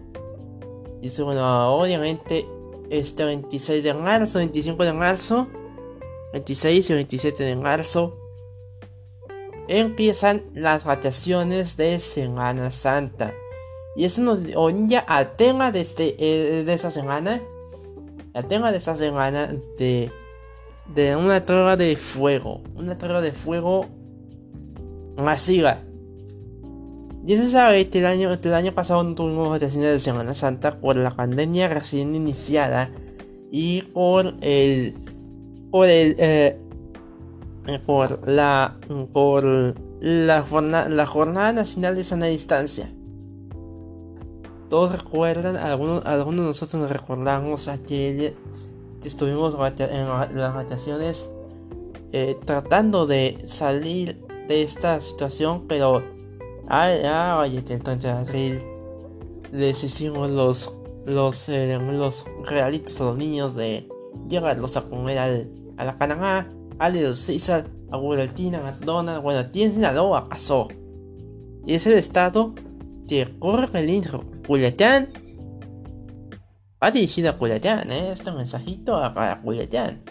y 1.00 1.08
sí, 1.08 1.22
bueno, 1.22 1.74
obviamente 1.74 2.46
este 2.90 3.24
26 3.24 3.84
de 3.84 3.94
marzo, 3.94 4.38
25 4.38 4.84
de 4.84 4.92
marzo, 4.92 5.48
26 6.32 6.90
y 6.90 6.94
27 6.94 7.44
de 7.44 7.56
marzo, 7.56 8.16
empiezan 9.68 10.42
las 10.54 10.84
vacaciones 10.84 11.76
de 11.76 11.98
Semana 11.98 12.70
Santa. 12.70 13.34
Y 13.96 14.04
eso 14.04 14.22
nos 14.22 14.40
oye 14.56 15.02
al 15.06 15.36
tema 15.36 15.70
de, 15.70 15.80
este, 15.80 16.16
eh, 16.18 16.64
de 16.64 16.72
esta 16.72 16.90
semana. 16.90 17.42
Al 18.34 18.46
tema 18.46 18.72
de 18.72 18.78
esta 18.78 18.96
semana 18.96 19.52
de, 19.78 20.10
de 20.94 21.16
una 21.16 21.44
tregua 21.44 21.76
de 21.76 21.96
fuego. 21.96 22.62
Una 22.74 22.96
tregua 22.96 23.20
de 23.20 23.32
fuego 23.32 23.86
masiva. 25.16 25.80
Y 27.24 27.36
se 27.36 27.48
sabe 27.48 27.88
que 27.88 28.00
el 28.00 28.06
año, 28.06 28.30
año 28.52 28.72
pasado 28.72 29.02
no 29.04 29.14
tuvimos 29.14 29.48
vacaciones 29.48 29.92
de 29.92 30.00
Semana 30.00 30.34
Santa 30.34 30.80
por 30.80 30.96
la 30.96 31.10
pandemia 31.12 31.68
recién 31.68 32.14
iniciada 32.14 32.90
y 33.50 33.82
por 33.82 34.34
el 34.40 34.94
por 35.70 35.86
el 35.86 36.16
eh, 36.18 36.58
por 37.86 38.28
la 38.28 38.76
por 39.12 39.44
la 40.00 40.42
jornada, 40.42 40.88
la 40.88 41.06
jornada 41.06 41.52
nacional 41.52 41.94
de 41.94 42.02
sana 42.02 42.26
distancia. 42.26 42.92
Todos 44.68 44.90
recuerdan, 44.90 45.56
algunos, 45.56 46.04
algunos 46.06 46.40
de 46.40 46.46
nosotros 46.46 46.82
nos 46.82 46.90
recordamos 46.90 47.68
aquel 47.68 48.34
que 49.00 49.08
estuvimos 49.08 49.54
en 49.78 50.38
las 50.38 50.54
vacaciones 50.54 51.30
eh, 52.12 52.36
tratando 52.44 53.06
de 53.06 53.38
salir 53.46 54.24
de 54.48 54.62
esta 54.62 55.00
situación, 55.00 55.66
pero 55.68 56.02
El 56.68 57.64
30 57.64 57.96
de 57.96 58.10
abril 58.10 58.62
les 59.52 59.84
hicimos 59.84 60.30
los 60.30 60.72
los, 61.06 61.48
eh, 61.48 61.78
los 61.78 62.24
regalitos 62.44 63.00
a 63.00 63.04
los 63.04 63.18
niños 63.18 63.54
de 63.54 63.88
llegarlos 64.28 64.76
a 64.76 64.82
comer 64.82 65.18
al, 65.18 65.50
a 65.76 65.84
la 65.84 65.98
Canadá, 65.98 66.48
a 66.78 66.88
Little 66.88 67.14
Caesar, 67.14 67.66
a 67.90 67.96
Guadaltina, 67.96 68.58
a 68.58 68.62
McDonald's, 68.62 69.22
bueno, 69.22 69.48
en 69.52 69.72
Sinaloa 69.72 70.28
pasó. 70.28 70.68
Y 71.66 71.74
es 71.74 71.86
el 71.86 71.94
estado 71.94 72.54
que 73.08 73.36
corre 73.38 73.80
el 73.80 73.90
intro. 73.90 74.24
Culiacán 74.46 75.08
ha 76.80 76.90
dirigido 76.90 77.30
a 77.30 77.38
Culiacán, 77.38 77.90
¿eh? 77.92 78.12
Este 78.12 78.32
mensajito 78.32 78.96
a, 78.96 79.32
a 79.32 79.40
Culiacán. 79.40 80.02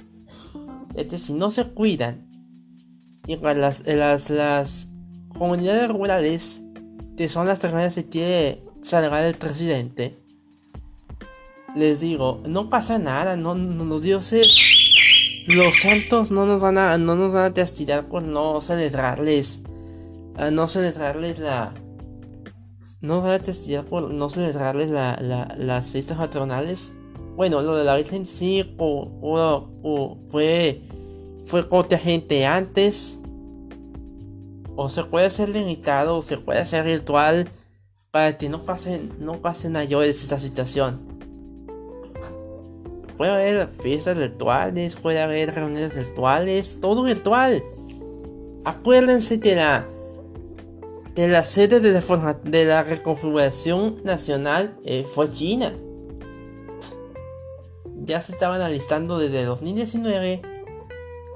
Este, 0.96 1.17
si 1.17 1.34
no 1.34 1.51
se 1.51 1.65
cuidan, 1.65 2.29
y 3.27 3.38
las, 3.38 3.86
las, 3.86 4.29
las 4.29 4.90
comunidades 5.38 5.89
rurales, 5.89 6.63
que 7.17 7.29
son 7.29 7.47
las 7.47 7.59
terrenas 7.59 7.95
que 7.95 8.07
quiere 8.07 8.63
salvar 8.81 9.23
el 9.23 9.35
presidente, 9.35 10.17
les 11.75 12.00
digo, 12.01 12.41
no 12.45 12.69
pasa 12.69 13.00
nada, 13.00 13.35
no, 13.38 13.55
los 13.55 14.01
dioses, 14.01 14.55
los 15.47 15.75
santos 15.81 16.31
no 16.31 16.45
nos 16.45 16.61
van 16.61 16.77
a, 16.77 16.97
no 16.97 17.15
nos 17.15 17.33
van 17.33 17.45
a 17.45 17.53
castigar 17.53 18.07
por 18.07 18.23
no 18.23 18.61
celebrarles, 18.61 19.61
a 20.35 20.51
no 20.51 20.67
celebrarles 20.67 21.39
la, 21.39 21.73
no 23.01 23.21
van 23.21 23.31
a 23.31 23.39
castigar 23.39 23.85
por 23.85 24.11
no 24.11 24.29
celebrarles 24.29 24.89
la, 24.89 25.17
la, 25.21 25.55
las 25.57 25.91
fiestas 25.91 26.17
patronales. 26.17 26.93
Bueno, 27.35 27.61
lo 27.61 27.75
de 27.75 27.83
la 27.83 27.95
Virgen 27.95 28.25
sí 28.25 28.75
o, 28.77 29.67
fue, 30.29 30.81
fue 31.45 31.67
contra 31.67 31.97
gente 31.97 32.45
antes. 32.45 33.20
O 34.83 34.89
se 34.89 35.03
puede 35.03 35.27
hacer 35.27 35.50
limitado, 35.50 36.17
o 36.17 36.21
se 36.21 36.38
puede 36.38 36.59
hacer 36.59 36.83
virtual 36.83 37.47
para 38.09 38.38
que 38.38 38.50
no 38.50 38.63
pasen, 38.63 39.11
no 39.19 39.38
pasen 39.38 39.75
a 39.75 39.79
mayores 39.79 40.21
esta 40.21 40.39
situación 40.39 41.11
puede 43.21 43.33
haber 43.33 43.67
fiestas 43.83 44.17
virtuales, 44.17 44.95
puede 44.95 45.21
haber 45.21 45.53
reuniones 45.53 45.93
virtuales, 45.95 46.79
todo 46.81 47.03
virtual. 47.03 47.63
Acuérdense 48.65 49.39
que 49.39 49.55
la 49.55 49.85
de 51.13 51.27
la 51.27 51.45
sede 51.45 51.79
de 51.81 51.91
la, 51.91 52.39
de 52.43 52.65
la 52.65 52.81
reconfiguración 52.81 54.01
nacional 54.03 54.75
eh, 54.83 55.05
fue 55.13 55.31
China. 55.31 55.71
Ya 58.05 58.23
se 58.23 58.31
estaba 58.31 58.55
analizando 58.55 59.19
desde 59.19 59.45
2019 59.45 60.41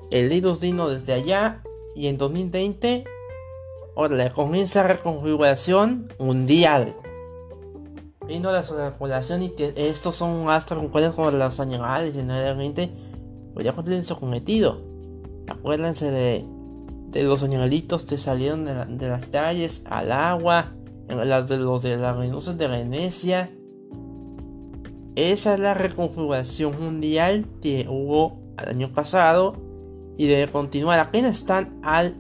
el 0.10 0.30
virus 0.30 0.60
Dino 0.60 0.90
desde 0.90 1.14
allá 1.14 1.62
y 1.94 2.08
en 2.08 2.18
2020 2.18 3.04
ahora 3.96 4.30
comienza 4.32 4.82
la 4.82 4.90
reconfiguración 4.90 6.10
mundial 6.20 6.96
vino 8.28 8.52
la 8.52 8.64
sobrepoblación 8.64 9.44
y 9.44 9.50
que 9.50 9.74
estos 9.76 10.16
son 10.16 10.50
astros 10.50 10.84
como 11.16 11.32
los 11.32 11.60
animales 11.60 12.16
y 12.16 12.22
realmente 12.22 12.92
pues 13.54 13.66
ya 13.66 13.74
cumplen 13.74 14.04
su 14.04 14.16
cometido. 14.18 14.82
Acuérdense 15.48 16.12
de, 16.12 16.46
de 17.10 17.24
los 17.24 17.44
animalitos 17.44 18.06
que 18.06 18.18
salieron 18.18 18.66
de, 18.66 19.08
las 19.08 19.28
calles 19.28 19.84
al 19.86 20.12
agua, 20.12 20.74
en 21.08 21.30
las 21.30 21.48
de 21.48 21.58
los 21.58 21.82
de 21.82 21.98
las 21.98 22.18
Venusas 22.18 22.58
de 22.58 22.68
Venecia. 22.68 23.50
Esa 25.16 25.54
es 25.54 25.60
la 25.60 25.74
reconfiguración 25.74 26.78
mundial 26.78 27.46
que 27.62 27.88
hubo 27.90 28.40
el 28.62 28.70
año 28.70 28.92
pasado 28.92 29.54
y 30.18 30.28
debe 30.28 30.52
continuar. 30.52 31.00
Apenas 31.00 31.38
están 31.38 31.80
al 31.84 32.16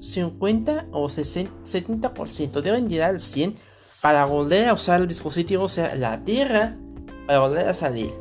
50 0.00 0.86
o 0.92 1.08
60, 1.08 1.52
70%. 1.64 2.60
Deben 2.60 2.88
llegar 2.88 3.10
al 3.10 3.20
100% 3.20 3.54
para 4.00 4.24
volver 4.24 4.68
a 4.68 4.74
usar 4.74 5.00
el 5.00 5.08
dispositivo, 5.08 5.64
o 5.64 5.68
sea, 5.68 5.94
la 5.94 6.24
Tierra, 6.24 6.76
para 7.26 7.40
volver 7.40 7.68
a 7.68 7.74
salir. 7.74 8.12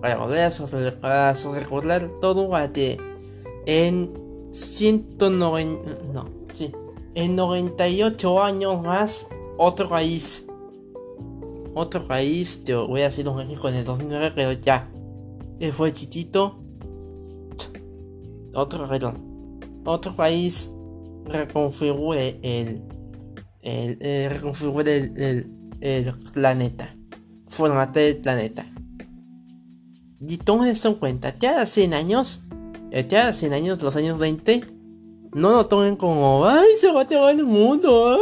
Para 0.00 0.16
volver 0.16 0.40
a, 0.40 0.50
sobre, 0.50 1.60
recordar 1.60 2.10
todo 2.20 2.50
para 2.50 2.72
que 2.72 2.98
en 3.66 4.12
190, 4.50 5.90
no, 6.12 6.28
sí, 6.52 6.72
en 7.14 7.36
98 7.36 8.42
años 8.42 8.82
más, 8.82 9.28
otro 9.56 9.88
país, 9.88 10.46
otro 11.74 12.06
país, 12.06 12.64
te 12.64 12.74
voy 12.74 13.02
a 13.02 13.04
decir 13.04 13.28
un 13.28 13.36
México 13.36 13.68
en 13.68 13.76
el 13.76 13.84
2009, 13.84 14.32
pero 14.34 14.52
ya, 14.52 14.90
fue 15.76 15.92
chichito, 15.92 16.58
otro, 18.54 18.88
perdón, 18.88 19.31
otro 19.84 20.14
país 20.14 20.72
reconfigure 21.24 22.38
el 22.42 22.82
el, 23.62 23.98
el, 24.00 25.46
el, 25.80 26.14
planeta, 26.32 26.96
formate 27.48 28.00
del 28.00 28.16
planeta. 28.18 28.66
Y 30.20 30.38
tomen 30.38 30.68
esto 30.68 30.88
en 30.88 30.94
cuenta, 30.94 31.34
cada 31.34 31.66
100 31.66 31.94
años, 31.94 32.44
cada 33.08 33.30
eh, 33.30 33.32
100 33.32 33.52
años, 33.52 33.82
los 33.82 33.96
años 33.96 34.20
20, 34.20 34.62
no 35.34 35.50
lo 35.50 35.66
tomen 35.66 35.96
como, 35.96 36.46
ay, 36.46 36.68
se 36.78 36.92
va 36.92 37.00
a 37.00 37.04
acabar 37.04 37.34
el 37.34 37.44
mundo, 37.44 38.18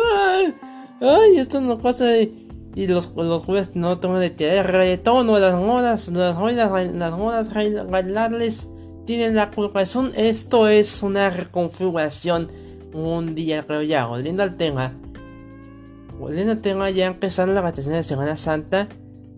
ay, 1.01 1.37
esto 1.37 1.61
no 1.61 1.79
pasa 1.79 2.07
de... 2.07 2.49
Y 2.77 2.87
los, 2.87 3.13
los 3.17 3.45
jueves 3.45 3.75
no 3.75 3.99
tomen 3.99 4.21
de 4.21 4.31
tierra, 4.31 4.85
todo 4.99 5.25
las 5.41 5.61
modas, 5.61 6.09
las 6.09 6.39
modas, 6.39 6.93
las 6.95 7.19
modas 7.19 7.53
bailarles 7.91 8.71
tienen 9.11 9.35
la 9.35 9.51
culpa. 9.51 9.83
esto 9.83 10.69
es 10.69 11.03
una 11.03 11.31
reconfiguración 11.31 12.53
mundial, 12.93 13.65
pero 13.67 13.83
ya, 13.83 14.07
volviendo 14.07 14.45
al 14.45 14.57
tema, 14.57 14.93
volviendo 16.17 16.53
al 16.53 16.61
tema, 16.61 16.91
ya 16.91 17.07
empezaron 17.07 17.57
las 17.57 17.65
vacaciones 17.65 18.07
de 18.07 18.09
Semana 18.09 18.37
Santa. 18.37 18.87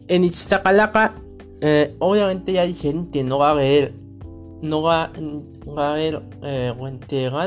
En 0.09 0.25
Iztacalaca, 0.25 1.15
eh, 1.63 1.97
obviamente 2.01 2.53
ya 2.53 2.65
dijeron 2.65 3.11
que 3.11 3.25
no 3.25 3.39
va 3.39 3.49
a 3.49 3.53
haber, 3.53 3.95
no 4.61 4.83
va, 4.83 5.11
va 5.67 5.89
a 5.89 5.93
haber, 5.95 6.23
eh, 6.43 6.75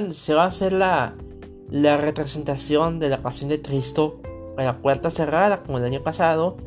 se 0.10 0.34
va 0.34 0.46
a 0.46 0.48
hacer 0.48 0.74
la, 0.74 1.14
la 1.70 1.98
representación 1.98 2.98
de 2.98 3.10
la 3.10 3.22
Pasión 3.22 3.52
de 3.52 3.62
Cristo 3.62 4.20
a 4.58 4.64
la 4.64 4.80
puerta 4.80 5.12
cerrada, 5.12 5.62
como 5.62 5.78
el 5.78 5.84
año 5.84 6.02
pasado. 6.02 6.58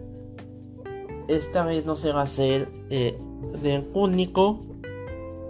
Esta 1.27 1.65
vez 1.65 1.85
no 1.85 1.97
se 1.97 2.13
va 2.13 2.21
a 2.21 2.25
hacer 2.25 2.69
eh, 2.91 3.19
de 3.61 3.85
único, 3.93 4.61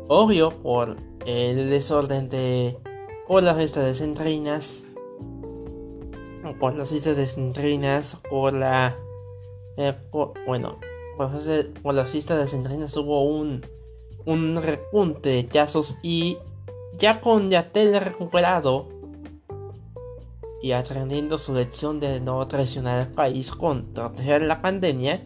obvio, 0.09 0.51
por 0.51 0.97
el 1.27 1.71
desorden 1.71 2.29
de, 2.29 2.79
por 3.27 3.42
las 3.42 3.57
fiestas 3.57 3.85
de 3.85 3.94
centrinas 3.94 4.88
por 6.59 6.75
las 6.75 6.88
fiestas 6.90 7.33
centrinas 7.33 8.16
por 8.31 8.53
la... 8.53 8.97
Eh, 9.77 9.94
bueno, 10.47 10.79
por, 11.16 11.94
las 11.94 12.09
fiestas 12.09 12.51
centrinas 12.51 12.97
hubo 12.97 13.25
un, 13.25 13.64
un 14.25 14.57
repunte 14.57 15.29
de 15.31 15.47
casos 15.47 15.97
y 16.03 16.38
ya 16.97 17.21
con 17.21 17.51
Yatel 17.51 18.01
recuperado 18.01 18.88
y 20.61 20.73
aprendiendo 20.73 21.38
su 21.38 21.55
lección 21.55 22.01
de 22.01 22.21
no 22.21 22.47
traicionar 22.49 23.01
al 23.01 23.12
país 23.12 23.53
contra 23.53 24.12
la 24.40 24.61
pandemia, 24.61 25.25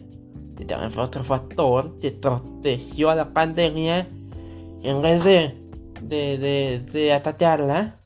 que 0.55 0.65
también 0.65 0.91
fue 0.91 1.03
otro 1.03 1.23
factor 1.23 1.97
que 1.99 2.11
protegió 2.11 3.09
a 3.09 3.15
la 3.15 3.33
pandemia 3.33 4.07
en 4.83 5.01
vez 5.01 5.23
de, 5.23 5.55
de, 6.01 6.37
de, 6.37 6.83
de 6.91 7.13
atacarla, 7.13 7.99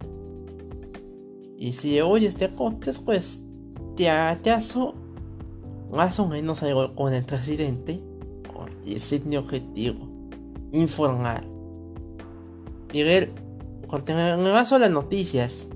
y 1.57 1.73
si 1.73 1.99
hoy 1.99 2.25
este 2.25 2.49
podcast, 2.49 3.03
pues 3.03 3.41
te 3.95 4.09
aso 4.09 4.93
más 5.91 6.19
o 6.19 6.27
menos 6.27 6.61
algo 6.61 6.93
con 6.93 7.13
el 7.13 7.25
presidente, 7.25 7.99
porque 8.53 8.95
ese 8.95 9.15
es 9.17 9.25
mi 9.25 9.37
objetivo, 9.37 10.07
informar. 10.71 11.45
Miguel, 12.93 13.31
me 14.07 14.51
baso 14.51 14.77
las 14.77 14.91
noticias 14.91 15.67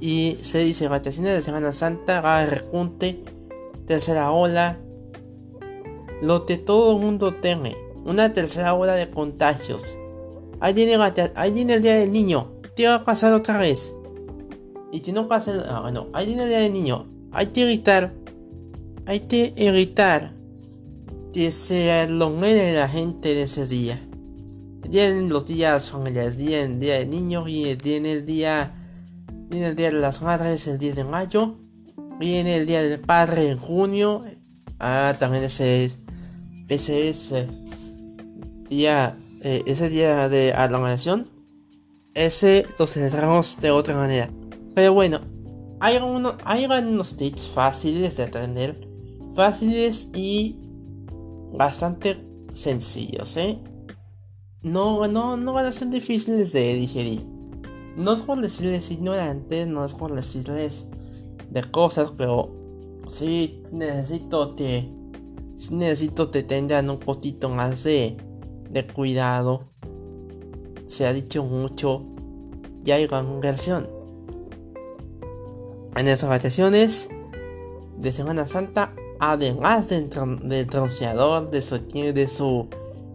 y 0.00 0.38
se 0.42 0.58
dice 0.58 0.88
vacaciones 0.88 1.34
de 1.34 1.42
Semana 1.42 1.72
Santa, 1.72 2.20
va 2.20 2.44
repunte, 2.44 3.22
tercera 3.86 4.32
ola, 4.32 4.78
lo 6.20 6.44
que 6.44 6.56
todo 6.56 6.96
el 6.96 7.02
mundo 7.02 7.34
teme, 7.34 7.76
una 8.04 8.32
tercera 8.32 8.74
ola 8.74 8.94
de 8.94 9.10
contagios. 9.10 9.96
Viene 10.72 11.74
el 11.74 11.82
día 11.82 11.94
del 11.94 12.12
niño, 12.12 12.52
¿qué 12.74 12.86
va 12.86 12.96
a 12.96 13.04
pasar 13.04 13.32
otra 13.34 13.58
vez? 13.58 13.92
Y 14.92 15.00
si 15.00 15.12
no 15.12 15.28
pasa, 15.28 15.64
ah, 15.68 15.80
bueno, 15.80 16.06
hay 16.12 16.26
dinero 16.26 16.48
de 16.48 16.70
niño. 16.70 17.06
Hay 17.32 17.48
que 17.48 17.62
evitar, 17.62 18.14
hay 19.06 19.20
que 19.20 19.52
evitar 19.56 20.34
que 21.32 21.50
se 21.50 21.74
de 21.74 22.72
la 22.74 22.88
gente 22.88 23.34
de 23.34 23.42
ese 23.42 23.66
día. 23.66 24.00
Vienen 24.88 25.28
los 25.28 25.46
días 25.46 25.90
familiares, 25.90 26.36
día 26.36 26.62
el 26.62 26.78
día 26.78 26.94
del 27.00 27.10
niño, 27.10 27.42
viene 27.42 28.12
el 28.12 28.24
día, 28.24 28.72
viene 29.48 29.68
el 29.68 29.74
día 29.74 29.90
de 29.90 29.98
las 29.98 30.22
madres 30.22 30.68
el 30.68 30.78
10 30.78 30.94
de 30.94 31.04
mayo, 31.04 31.56
viene 32.20 32.56
el 32.56 32.66
día 32.66 32.82
del 32.82 33.00
padre 33.00 33.50
en 33.50 33.58
junio. 33.58 34.22
Ah, 34.78 35.16
también 35.18 35.42
ese 35.42 35.84
es, 35.84 35.98
ese 36.68 37.08
es 37.08 37.32
eh, 37.32 37.48
día, 38.68 39.18
eh, 39.44 39.62
ese 39.66 39.88
día 39.88 40.28
de 40.28 40.52
aglomeración. 40.52 41.28
Ese 42.14 42.66
lo 42.78 42.86
celebramos 42.86 43.60
de 43.60 43.70
otra 43.70 43.94
manera. 43.94 44.30
Pero 44.74 44.92
bueno, 44.92 45.20
hay, 45.80 45.96
algunos, 45.96 46.34
hay 46.44 46.64
algunos 46.64 47.16
tips 47.16 47.46
fáciles 47.46 48.16
de 48.16 48.24
aprender 48.24 48.88
fáciles 49.34 50.10
y 50.14 50.56
bastante 51.52 52.24
sencillos, 52.52 53.36
¿eh? 53.36 53.58
No, 54.62 55.06
no, 55.08 55.36
no 55.36 55.52
van 55.52 55.66
a 55.66 55.72
ser 55.72 55.90
difíciles 55.90 56.52
de 56.52 56.74
digerir. 56.74 57.26
No 57.96 58.12
es 58.12 58.22
por 58.22 58.40
decirles 58.40 58.90
ignorantes, 58.90 59.68
no 59.68 59.84
es 59.84 59.94
por 59.94 60.14
decirles 60.14 60.88
de 61.50 61.62
cosas, 61.70 62.12
pero 62.16 62.50
sí 63.06 63.62
necesito 63.70 64.56
que 64.56 64.90
sí 65.56 65.74
necesito 65.74 66.30
que 66.30 66.42
tengan 66.42 66.90
un 66.90 66.98
poquito 66.98 67.48
más 67.48 67.84
de, 67.84 68.16
de 68.74 68.86
cuidado. 68.86 69.68
Se 70.86 71.06
ha 71.06 71.12
dicho 71.12 71.44
mucho, 71.44 72.02
ya 72.82 72.96
hay 72.96 73.06
versión. 73.40 73.88
En 75.96 76.08
esas 76.08 76.28
vacaciones 76.28 77.08
de 77.96 78.12
Semana 78.12 78.48
Santa, 78.48 78.92
además 79.20 79.88
del, 79.88 80.10
del 80.42 80.68
tronciador, 80.68 81.50
de 81.50 81.62
su, 81.62 81.78
de 81.78 82.26
su, 82.26 82.68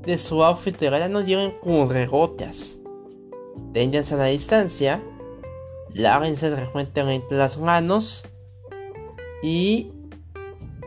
de 0.05 0.17
su 0.17 0.43
outfit 0.43 0.79
de 0.79 1.09
no 1.09 1.21
lleven. 1.21 1.53
Ténganse 3.73 4.15
a 4.15 4.17
la 4.17 4.25
distancia, 4.25 5.03
lávense 5.93 6.49
frecuentemente 6.55 7.35
las 7.35 7.59
manos 7.59 8.25
y 9.43 9.91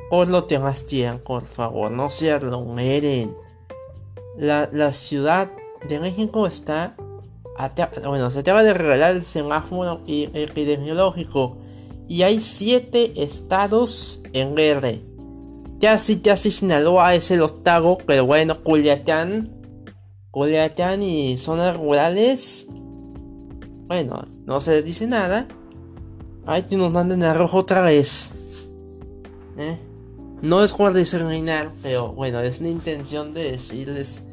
por 0.09 0.29
lo 0.29 0.47
más 0.61 0.83
quieran, 0.83 1.19
por 1.19 1.47
favor, 1.47 1.91
no 1.91 2.09
se 2.09 2.33
aglomeren. 2.33 3.41
La, 4.37 4.68
la 4.73 4.92
ciudad 4.92 5.51
de 5.88 6.01
México 6.01 6.47
está. 6.47 6.97
Bueno, 8.05 8.31
se 8.31 8.40
acaba 8.40 8.62
de 8.62 8.75
revelar 8.75 9.14
el 9.14 9.23
semáforo 9.23 10.01
epidemiológico 10.07 11.59
y 12.09 12.23
hay 12.23 12.40
siete 12.40 13.23
estados 13.23 14.21
en 14.33 14.55
guerra. 14.55 14.92
Casi, 15.81 16.21
casi 16.21 16.51
Sinaloa 16.51 17.14
es 17.14 17.31
el 17.31 17.42
octavo, 17.42 17.99
pero 18.07 18.25
bueno, 18.25 18.62
Culiacán, 18.62 19.51
Culiacán 20.31 21.03
y 21.03 21.37
zonas 21.37 21.77
rurales, 21.77 22.68
bueno, 23.87 24.27
no 24.47 24.61
se 24.61 24.83
dice 24.83 25.07
nada. 25.07 25.47
Ay, 26.47 26.62
que 26.62 26.77
nos 26.77 26.90
manden 26.90 27.23
a 27.25 27.35
rojo 27.35 27.59
otra 27.59 27.83
vez. 27.83 28.33
¿Eh? 29.59 29.79
No 30.42 30.64
es 30.64 30.72
por 30.72 30.92
determinar, 30.92 31.70
pero 31.83 32.12
bueno, 32.12 32.40
es 32.40 32.61
la 32.61 32.68
intención 32.68 33.33
de 33.33 33.52
decirles 33.52 34.24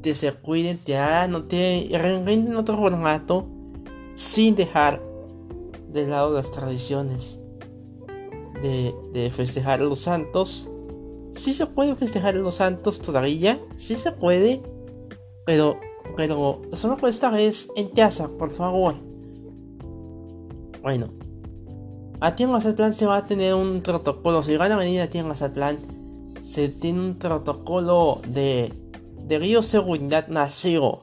que 0.00 0.14
se 0.14 0.32
cuiden, 0.32 0.78
que 0.78 0.96
no 1.28 1.42
te 1.44 1.92
en 1.92 2.56
otro 2.56 2.76
formato 2.76 3.48
sin 4.14 4.54
dejar 4.54 5.02
de 5.92 6.06
lado 6.06 6.32
las 6.32 6.52
tradiciones 6.52 7.40
de, 8.62 8.94
de 9.12 9.30
festejar 9.32 9.80
a 9.80 9.84
los 9.84 9.98
santos. 9.98 10.70
Si 11.34 11.52
se 11.52 11.66
puede 11.66 11.96
festejar 11.96 12.36
a 12.36 12.38
los 12.38 12.54
santos 12.54 13.00
todavía, 13.00 13.60
si 13.74 13.96
se 13.96 14.12
puede, 14.12 14.62
pero, 15.44 15.80
pero 16.16 16.62
solo 16.74 16.96
por 16.96 17.08
esta 17.08 17.30
vez 17.30 17.68
en 17.74 17.88
casa, 17.88 18.28
por 18.28 18.50
favor. 18.50 18.94
Bueno, 20.80 21.10
aquí 22.26 22.42
en 22.42 22.50
Mazatlán 22.50 22.94
se 22.94 23.06
va 23.06 23.18
a 23.18 23.24
tener 23.24 23.54
un 23.54 23.82
protocolo. 23.82 24.42
Si 24.42 24.56
van 24.56 24.72
a 24.72 24.76
venir 24.76 25.00
aquí 25.00 25.18
en 25.18 25.28
Mazatlán, 25.28 25.78
se 26.42 26.68
tiene 26.68 27.00
un 27.00 27.14
protocolo 27.16 28.20
de, 28.26 28.72
de 29.26 29.38
río 29.38 29.62
seguridad 29.62 30.28
nacido. 30.28 31.02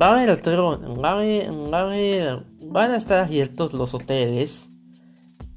Va 0.00 0.08
a 0.08 0.20
haber 0.20 0.40
tron, 0.40 1.02
va 1.02 1.10
a 1.10 1.12
haber, 1.14 1.50
va 1.50 1.80
a 1.80 1.82
haber 1.82 2.52
van 2.72 2.90
a 2.92 2.96
estar 2.96 3.22
abiertos 3.22 3.74
los 3.74 3.92
hoteles, 3.92 4.70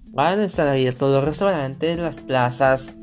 van 0.07 0.39
a 0.39 0.43
estar 0.45 0.67
abiertos 0.67 1.13
los 1.13 1.23
restaurantes, 1.23 1.97
las 1.97 2.19
plazas, 2.19 2.93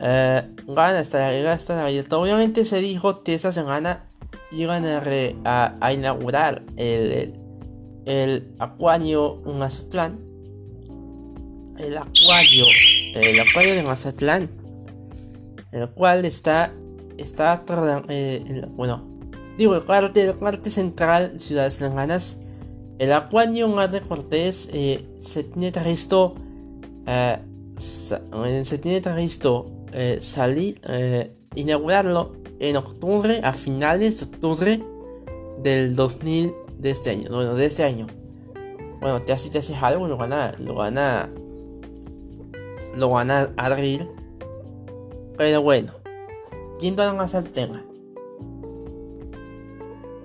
eh, 0.00 0.42
van, 0.66 0.96
a 0.96 1.00
estar, 1.00 1.78
abiertos. 1.78 2.20
Obviamente 2.20 2.64
se 2.64 2.78
dijo 2.78 3.22
que 3.22 3.34
esta 3.34 3.52
semana 3.52 4.06
iban 4.50 4.86
a, 4.86 5.76
a, 5.80 5.92
inaugurar 5.92 6.62
el, 6.76 7.34
el, 8.06 8.54
acuario 8.58 9.42
Mazatlán. 9.44 10.27
El 11.78 11.96
acuario, 11.96 12.66
el 13.14 13.38
acuario 13.38 13.74
de 13.76 13.82
Mazatlán, 13.84 14.50
el 15.70 15.88
cual 15.90 16.24
está, 16.24 16.72
está, 17.16 17.64
eh, 18.08 18.66
bueno, 18.70 19.06
digo, 19.56 19.76
el 19.76 19.82
parte, 19.82 20.24
el 20.24 20.70
central, 20.70 21.38
ciudades 21.38 21.80
lejanas. 21.80 22.38
El 22.98 23.12
acuario 23.12 23.68
Mar 23.68 23.92
de 23.92 24.00
Cortés 24.00 24.68
eh, 24.72 25.06
se 25.20 25.44
tiene 25.44 25.70
previsto 25.70 26.34
eh, 27.06 27.38
se 27.78 28.78
tiene 28.78 29.00
previsto 29.00 29.70
salir 30.18 30.80
inaugurarlo 31.54 32.32
en 32.58 32.76
octubre 32.76 33.40
a 33.44 33.52
finales 33.52 34.18
de 34.18 34.26
octubre 34.26 34.82
del 35.62 35.94
2000 35.94 36.52
de 36.76 36.90
este 36.90 37.10
año 37.10 37.30
bueno 37.30 37.54
de 37.54 37.66
este 37.66 37.84
año. 37.84 38.08
Bueno 39.00 39.22
te 39.22 39.32
hace 39.32 39.48
te 39.48 39.58
hace 39.58 39.76
algo 39.76 40.08
lo 40.08 40.16
van 40.16 40.32
a 40.32 40.52
lo 40.58 40.74
van 40.74 40.98
a 40.98 41.30
lo 42.98 43.10
van 43.10 43.30
a 43.30 43.50
abrir 43.56 44.08
pero 45.36 45.62
bueno 45.62 45.92
yendo 46.80 47.14
más 47.14 47.34
al 47.34 47.44
tema 47.44 47.84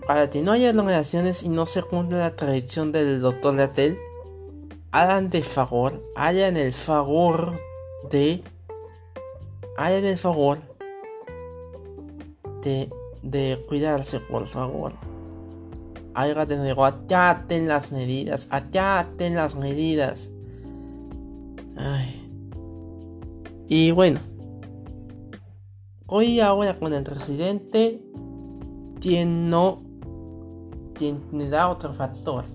para 0.06 0.30
que 0.30 0.42
no 0.42 0.52
haya 0.52 0.70
aglomeraciones 0.70 1.44
y 1.44 1.50
no 1.50 1.66
se 1.66 1.82
cumpla 1.82 2.18
la 2.18 2.36
tradición 2.36 2.92
del 2.92 3.22
doctor 3.22 3.54
Latel, 3.54 3.98
hagan 4.92 5.30
de 5.30 5.44
favor, 5.44 6.04
hagan 6.16 6.58
el 6.58 6.74
favor 6.74 7.58
de, 8.10 8.44
hagan 9.78 10.04
el 10.04 10.18
favor 10.18 10.60
de, 12.62 12.90
de 13.22 13.64
cuidarse, 13.68 14.20
por 14.20 14.48
favor. 14.48 14.94
Hagan 16.16 16.48
de 16.48 16.58
nuevo, 16.58 16.86
aten 16.86 17.68
las 17.68 17.92
medidas, 17.92 18.48
aten 18.52 19.36
las 19.36 19.56
medidas. 19.56 20.30
Ay. 21.76 22.23
Y 23.68 23.92
bueno, 23.92 24.20
hoy 26.08 26.40
ahora 26.40 26.78
con 26.78 26.94
el 26.94 27.04
presidente, 27.04 28.02
no 29.26 29.82
me 31.32 31.50
da 31.50 31.70
otro 31.70 31.94
factor 31.94 32.46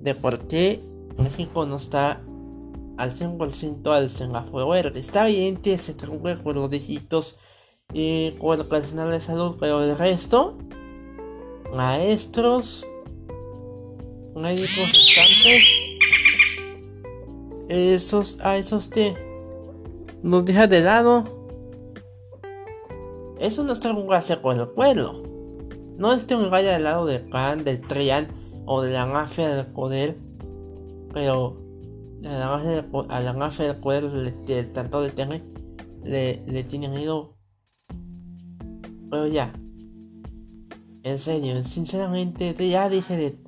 de 0.00 0.14
por 0.14 0.46
qué 0.46 0.80
México 1.18 1.66
no 1.66 1.76
está 1.76 2.20
al 2.96 3.12
100% 3.12 3.90
al 3.92 4.10
semáforo 4.10 4.68
verde. 4.68 5.00
Está 5.00 5.26
bien 5.26 5.56
que 5.56 5.78
se 5.78 5.94
trunque 5.94 6.36
con 6.36 6.54
los 6.54 6.70
dígitos 6.70 7.38
y 7.92 8.32
con 8.32 8.60
el 8.60 8.66
personal 8.66 9.10
de 9.10 9.20
salud, 9.20 9.56
pero 9.58 9.82
el 9.82 9.96
resto, 9.96 10.56
maestros, 11.74 12.86
médicos 14.34 14.92
restantes, 14.92 15.64
esos, 17.68 18.38
a 18.40 18.56
esos 18.56 18.88
que 18.88 19.16
nos 20.22 20.44
deja 20.44 20.66
de 20.66 20.80
lado. 20.80 21.24
Eso 23.38 23.64
no 23.64 23.72
está 23.72 23.92
jugarse 23.92 24.40
con 24.40 24.58
el 24.58 24.68
pueblo. 24.68 25.22
No 25.98 26.12
es 26.12 26.30
me 26.30 26.48
vaya 26.48 26.72
del 26.72 26.84
lado 26.84 27.06
del 27.06 27.28
PAN, 27.28 27.64
del 27.64 27.80
TRIAN 27.80 28.28
o 28.66 28.82
de 28.82 28.92
la 28.92 29.06
mafia 29.06 29.48
del 29.54 29.66
poder, 29.66 30.16
pero 31.12 31.62
a 32.24 32.28
la 32.28 32.48
mafia 32.48 32.70
del, 32.70 32.86
a 33.08 33.20
la 33.20 33.50
del 33.50 33.76
poder, 33.76 34.72
tanto 34.72 35.00
de 35.00 35.10
TN, 35.10 35.42
le, 36.04 36.44
le 36.46 36.64
tienen 36.64 36.92
miedo. 36.92 37.36
Pero 39.10 39.26
ya, 39.28 39.52
en 41.02 41.18
serio, 41.18 41.62
sinceramente, 41.62 42.52
ya 42.68 42.88
dije 42.88 43.16
de, 43.16 43.38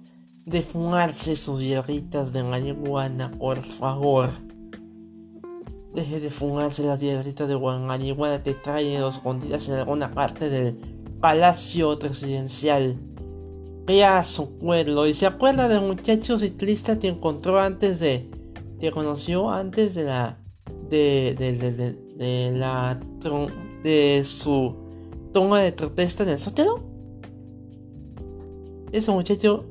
de 0.46 0.62
fumarse 0.62 1.34
sus 1.34 1.60
hierritas 1.60 2.32
de 2.32 2.44
marihuana, 2.44 3.32
por 3.32 3.64
favor. 3.64 4.30
Deje 5.98 6.20
de 6.20 6.30
fumarse 6.30 6.84
las 6.84 7.00
hierritas 7.00 7.48
de 7.48 7.58
marihuana, 7.58 8.40
te 8.40 8.54
traen 8.54 9.02
escondidas 9.02 9.68
en 9.68 9.74
alguna 9.74 10.14
parte 10.14 10.48
del 10.48 10.76
palacio 11.20 11.98
presidencial. 11.98 12.94
Vea 13.84 14.22
su 14.22 14.58
pueblo 14.58 15.08
y 15.08 15.14
se 15.14 15.26
acuerda 15.26 15.66
del 15.66 15.80
muchacho 15.80 16.38
ciclista 16.38 17.00
que 17.00 17.08
encontró 17.08 17.58
antes 17.58 17.98
de. 17.98 18.30
que 18.78 18.92
conoció 18.92 19.50
antes 19.50 19.96
de 19.96 20.04
la. 20.04 20.38
de. 20.88 21.34
de, 21.36 21.52
de, 21.54 21.92
de, 22.16 22.52
la. 22.52 23.00
de 23.82 24.22
su 24.24 24.76
toma 25.32 25.62
de 25.62 25.72
protesta 25.72 26.22
en 26.22 26.28
el 26.28 26.38
sótano. 26.38 26.78
Ese 28.92 29.10
muchacho 29.10 29.64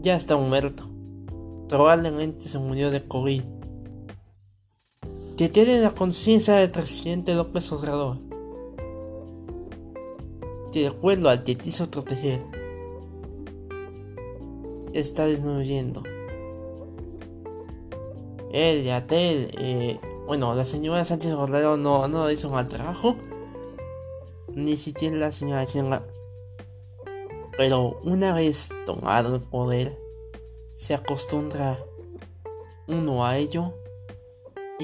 ya 0.00 0.14
está 0.14 0.36
muerto. 0.36 0.84
Probablemente 1.68 2.48
se 2.48 2.60
murió 2.60 2.92
de 2.92 3.02
COVID. 3.02 3.53
Que 5.36 5.48
tiene 5.48 5.80
la 5.80 5.90
conciencia 5.90 6.54
del 6.54 6.70
presidente 6.70 7.34
López 7.34 7.70
Obrador 7.72 8.18
de 10.80 10.88
acuerdo 10.88 11.28
al 11.28 11.44
que 11.44 11.56
quiso 11.56 11.90
proteger, 11.90 12.42
está 14.92 15.26
disminuyendo. 15.26 16.02
Él, 18.52 18.84
Yatel, 18.84 19.50
eh, 19.58 20.00
Bueno, 20.26 20.54
la 20.54 20.64
señora 20.64 21.04
Sánchez 21.04 21.34
Gordero 21.34 21.76
no, 21.76 22.08
no 22.08 22.30
hizo 22.30 22.48
mal 22.48 22.68
trabajo. 22.68 23.16
Ni 24.54 24.76
siquiera 24.76 25.16
la 25.16 25.32
señora 25.32 25.66
Chenga. 25.66 26.02
Pero 27.58 28.00
una 28.04 28.32
vez 28.32 28.70
tomado 28.86 29.34
el 29.34 29.42
poder, 29.42 29.98
se 30.74 30.94
acostumbra 30.94 31.78
uno 32.86 33.26
a 33.26 33.36
ello 33.36 33.74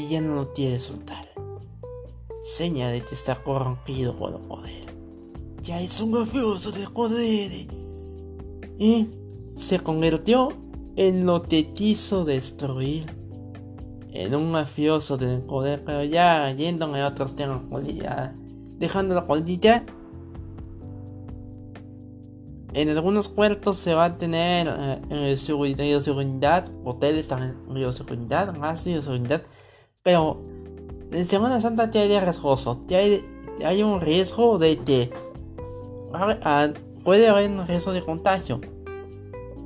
y 0.00 0.08
ya 0.08 0.20
no 0.20 0.34
lo 0.34 0.52
quiere 0.52 0.78
soltar. 0.78 1.28
Seña 2.42 2.88
de 2.88 3.04
que 3.04 3.14
está 3.14 3.42
corrompido 3.42 4.16
por 4.16 4.32
el 4.32 4.40
poder. 4.40 4.86
Ya 5.62 5.80
es 5.80 6.00
un 6.00 6.12
mafioso 6.12 6.72
de 6.72 6.88
poder. 6.88 7.52
Y 8.78 9.08
se 9.56 9.80
convirtió 9.80 10.48
en 10.96 11.26
lo 11.26 11.42
que 11.42 11.72
quiso 11.72 12.24
destruir. 12.24 13.06
En 14.12 14.34
un 14.34 14.50
mafioso 14.50 15.16
del 15.18 15.42
poder, 15.42 15.84
pero 15.84 16.02
ya 16.02 16.50
yéndome 16.50 17.00
a 17.00 17.08
otros 17.08 17.36
temas, 17.36 17.62
ya 17.94 18.34
dejando 18.78 19.14
la 19.14 19.26
política. 19.26 19.84
En 22.72 22.88
algunos 22.88 23.28
puertos 23.28 23.76
se 23.76 23.94
va 23.94 24.06
a 24.06 24.18
tener 24.18 24.68
eh, 24.68 25.00
eh 25.10 25.36
seguridad, 25.36 26.00
seguridad, 26.00 26.68
hoteles 26.84 27.28
también 27.28 27.56
de 27.68 27.92
seguridad, 27.92 28.54
más 28.56 28.84
de 28.84 29.02
seguridad, 29.02 29.42
pero 30.02 30.40
en 31.12 31.24
Semana 31.26 31.60
Santa 31.60 31.90
te 31.90 31.98
hay 31.98 32.18
riesgoso, 32.18 32.78
te 32.86 32.96
hay, 33.64 33.82
un 33.82 34.00
riesgo 34.00 34.58
de 34.58 34.78
que 34.78 35.12
puede 37.04 37.28
haber 37.28 37.50
un 37.50 37.66
riesgo 37.66 37.92
de 37.92 38.02
contagio. 38.02 38.60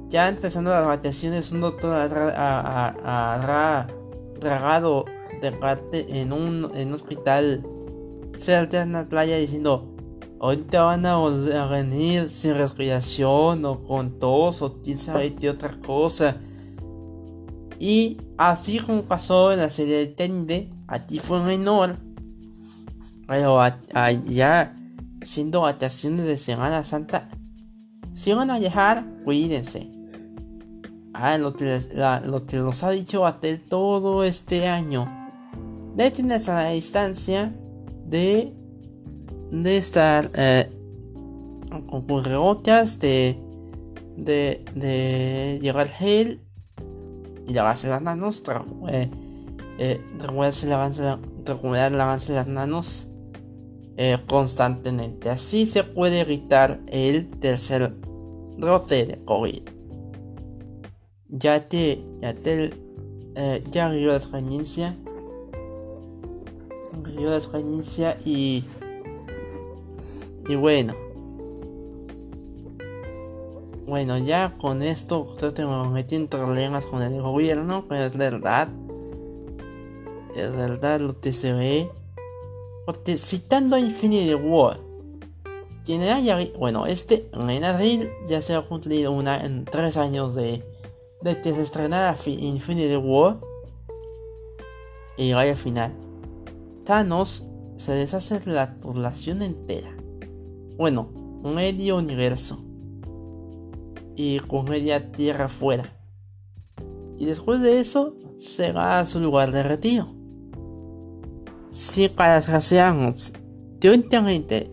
Ya 0.09 0.29
empezando 0.29 0.71
las 0.71 0.87
vacaciones, 0.87 1.53
un 1.53 1.61
doctor 1.61 1.95
habrá 2.35 3.87
tragado 4.41 5.05
de 5.41 5.53
parte 5.53 6.21
en 6.21 6.33
un, 6.33 6.71
en 6.75 6.89
un 6.89 6.95
hospital 6.95 7.67
cerca 8.39 8.85
de 8.85 8.93
la 8.93 9.09
playa 9.09 9.37
diciendo 9.37 9.95
Ahorita 10.45 10.83
van 10.83 11.07
a 11.07 11.17
venir 11.69 12.31
sin 12.31 12.55
respiración 12.55 13.65
o 13.65 13.83
con 13.83 14.19
tos 14.19 14.61
o 14.61 14.83
quién 14.83 14.99
sabe 14.99 15.35
qué 15.35 15.49
otra 15.49 15.71
cosa. 15.81 16.37
Y 17.79 18.19
así 18.39 18.79
como 18.79 19.03
pasó 19.03 19.53
en 19.53 19.61
la 19.61 19.71
serie 19.71 19.97
de 19.97 20.07
Tende, 20.07 20.71
aquí 20.87 21.19
fue 21.19 21.43
menor. 21.43 21.97
Pero 23.27 23.61
allá, 23.61 24.77
siendo 25.23 25.63
vacaciones 25.63 26.27
de 26.27 26.37
Semana 26.37 26.85
Santa, 26.85 27.31
si 28.15 28.33
van 28.33 28.51
a 28.51 28.59
viajar, 28.59 29.05
cuídense. 29.25 29.91
Ah, 31.15 31.39
lo 31.39 31.55
que, 31.55 31.81
lo 32.25 32.47
que 32.47 32.57
nos 32.59 32.83
ha 32.83 32.91
dicho 32.91 33.23
Batel 33.23 33.61
todo 33.61 34.25
este 34.25 34.67
año. 34.67 35.09
Detenerse 35.97 36.51
a 36.51 36.65
la 36.65 36.71
distancia 36.71 37.55
de, 38.05 38.53
de 39.51 39.77
estar 39.77 40.31
eh, 40.35 40.71
con 41.89 42.03
cubrebocas, 42.03 42.99
de, 42.99 43.41
de, 44.17 44.65
de 44.75 45.61
llevar 45.63 45.89
gel 45.89 46.44
y 47.47 47.53
lavarse 47.53 47.89
las 47.89 48.03
manos, 48.03 48.43
eh, 48.89 49.11
eh, 49.79 50.01
regular 50.19 51.93
lavarse 51.93 52.33
las 52.33 52.47
manos 52.47 53.09
eh, 53.97 54.19
constantemente. 54.27 55.31
Así 55.31 55.67
se 55.67 55.85
puede 55.85 56.21
evitar 56.21 56.81
el 56.89 57.31
tercer 57.39 57.95
brote 58.59 59.07
de 59.07 59.25
COVID. 59.25 59.63
Ya 61.29 61.69
te, 61.69 62.05
ya 62.21 62.35
te, 62.35 62.73
eh, 63.37 63.65
ya 63.71 63.87
arriba 63.87 64.13
la 64.13 64.19
experiencia, 64.19 64.97
arriba 67.05 67.31
la 67.31 67.37
experiencia 67.37 68.19
y, 68.25 68.65
y 70.49 70.55
bueno. 70.57 71.04
Bueno, 73.87 74.17
ya 74.17 74.55
con 74.59 74.83
esto 74.83 75.27
tengo 75.55 75.85
metí 75.85 76.15
en 76.17 76.27
problemas 76.27 76.87
con 76.87 77.03
el 77.03 77.21
gobierno, 77.21 77.85
pero 77.87 78.05
es 78.05 78.17
verdad. 78.17 78.69
Es 80.35 80.57
verdad 80.57 81.01
lo 81.01 81.21
que 81.21 81.35
se 81.35 81.53
ve. 81.53 81.91
Porque 82.87 83.19
citando 83.19 83.77
a 83.77 83.81
Infinity 83.81 84.35
War, 84.35 84.79
tiene 85.85 86.25
ya, 86.25 86.39
bueno, 86.59 86.87
este 86.87 87.29
en 87.35 87.65
abril 87.65 88.09
ya 88.27 88.41
se 88.41 88.55
ha 88.55 88.63
cumplido 88.63 89.13
una 89.13 89.45
en 89.45 89.67
tres 89.67 89.99
años 89.99 90.35
de, 90.35 90.65
de 91.21 91.41
que 91.43 91.55
se 91.55 91.61
estrenara 91.61 92.17
Infinity 92.25 92.97
War 92.97 93.39
y 95.19 95.35
vaya 95.35 95.57
final. 95.57 95.93
Thanos 96.85 97.47
se 97.77 97.93
deshace 97.93 98.41
de 98.41 98.53
la 98.53 98.77
población 98.81 99.43
entera. 99.43 99.95
Bueno, 100.79 101.11
medio 101.43 101.97
universo 101.97 102.65
y 104.17 104.39
con 104.41 104.67
media 104.67 105.13
tierra 105.13 105.49
fuera. 105.49 105.97
Y 107.19 107.27
después 107.27 107.63
de 107.63 107.81
eso, 107.81 108.17
se 108.39 108.73
va 108.73 108.99
a 108.99 109.07
su 109.07 109.21
lugar 109.21 109.53
de 109.53 109.63
retiro. 109.63 110.09
Si 111.71 112.09
parafraseamos 112.09 113.33
teóricamente, 113.81 114.71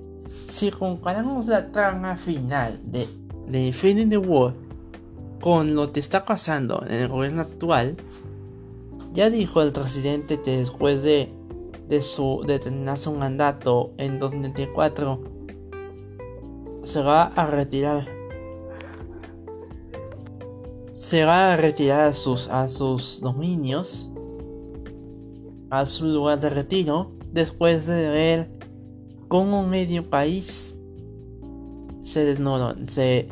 si 0.47 0.71
comparamos 0.71 1.47
la 1.47 1.71
trama 1.71 2.15
final 2.15 2.79
de, 2.83 3.07
de 3.47 3.67
Infinity 3.67 4.17
War 4.17 4.53
con 5.41 5.75
lo 5.75 5.91
que 5.91 5.99
está 5.99 6.25
pasando 6.25 6.83
en 6.87 7.01
el 7.01 7.07
gobierno 7.07 7.41
actual, 7.41 7.97
ya 9.13 9.29
dijo 9.29 9.61
el 9.61 9.71
presidente 9.71 10.41
que 10.41 10.57
después 10.57 11.03
de, 11.03 11.29
de, 11.87 12.01
su, 12.01 12.43
de 12.45 12.59
terminar 12.59 12.97
su 12.97 13.11
mandato 13.11 13.93
en 13.97 14.19
2024 14.19 15.19
se 16.83 17.01
va 17.01 17.23
a 17.23 17.45
retirar 17.47 18.20
se 20.93 21.23
va 21.23 21.53
a 21.53 21.57
retirar 21.57 22.09
a 22.09 22.13
sus, 22.13 22.47
a 22.49 22.67
sus 22.67 23.21
dominios, 23.21 24.11
a 25.69 25.85
su 25.85 26.05
lugar 26.05 26.39
de 26.39 26.49
retiro, 26.49 27.13
después 27.31 27.85
de 27.87 28.09
ver 28.09 28.51
cómo 29.27 29.65
medio 29.65 30.09
país 30.09 30.75
se 32.03 32.25
desnoró, 32.25 32.75
se, 32.87 33.29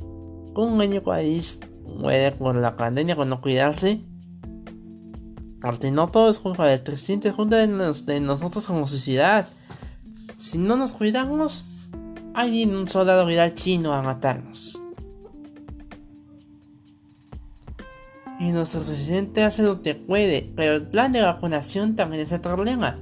cómo 0.54 0.76
medio 0.76 1.04
país 1.04 1.60
muere 1.98 2.32
por 2.32 2.56
la 2.56 2.76
pandemia, 2.76 3.16
con 3.16 3.30
no 3.30 3.42
cuidarse. 3.42 4.02
Porque 5.62 5.92
no 5.92 6.08
todo 6.08 6.30
es 6.30 6.40
culpa 6.40 6.68
del 6.68 6.82
presidente, 6.82 7.30
es 7.30 7.36
culpa 7.36 7.58
de, 7.58 8.20
nosotros 8.22 8.66
como 8.66 8.88
sociedad. 8.88 9.48
Si 10.38 10.58
no 10.58 10.78
nos 10.78 10.94
cuidamos, 10.94 11.66
hay 12.34 12.64
un 12.64 12.88
soldado 12.88 13.26
viral 13.26 13.54
chino 13.54 13.94
a 13.94 14.02
matarnos. 14.02 14.80
Y 18.40 18.52
nuestro 18.52 18.82
presidente 18.82 19.44
hace 19.44 19.64
lo 19.64 19.82
que 19.82 19.96
puede, 19.96 20.52
pero 20.56 20.76
el 20.76 20.84
plan 20.84 21.12
de 21.12 21.22
vacunación 21.22 21.96
también 21.96 22.24
es 22.24 22.32
el 22.32 22.40
problema. 22.40 22.98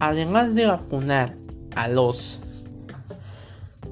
Además 0.00 0.54
de 0.54 0.66
vacunar 0.66 1.36
a 1.76 1.88
los 1.88 2.40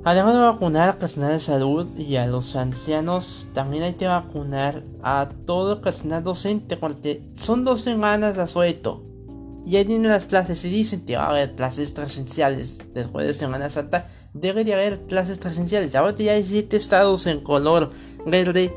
Además 0.05 0.35
de 0.35 0.41
vacunar 0.41 0.89
al 0.89 0.99
personal 0.99 1.31
de 1.31 1.39
salud 1.39 1.89
y 1.97 2.17
a 2.17 2.27
los 2.27 2.57
ancianos, 2.57 3.49
también 3.55 3.85
hay 3.85 3.95
que 3.95 4.09
vacunar 4.09 4.83
a 5.01 5.29
todo 5.47 5.75
el 5.75 5.81
personal 5.81 6.25
docente, 6.25 6.77
porque 6.77 7.23
son 7.37 7.65
dos 7.65 7.83
semanas 7.83 8.35
de 8.35 8.43
asueto. 8.43 9.05
Y 9.65 9.77
ahí 9.77 9.85
tienen 9.85 10.11
las 10.11 10.27
clases 10.27 10.65
y 10.65 10.71
dicen 10.71 11.05
que 11.07 11.17
va 11.17 11.27
a 11.27 11.31
haber 11.31 11.55
clases 11.55 11.93
presenciales 11.93 12.79
después 12.95 13.27
de 13.27 13.35
Semana 13.35 13.71
Santa. 13.71 14.09
Debería 14.35 14.75
haber 14.75 15.03
clases 15.03 15.39
presenciales. 15.39 15.95
Ahora 15.95 16.17
ya 16.17 16.33
hay 16.33 16.43
siete 16.43 16.77
estados 16.77 17.27
en 17.27 17.41
color 17.41 17.91
verde. 18.27 18.75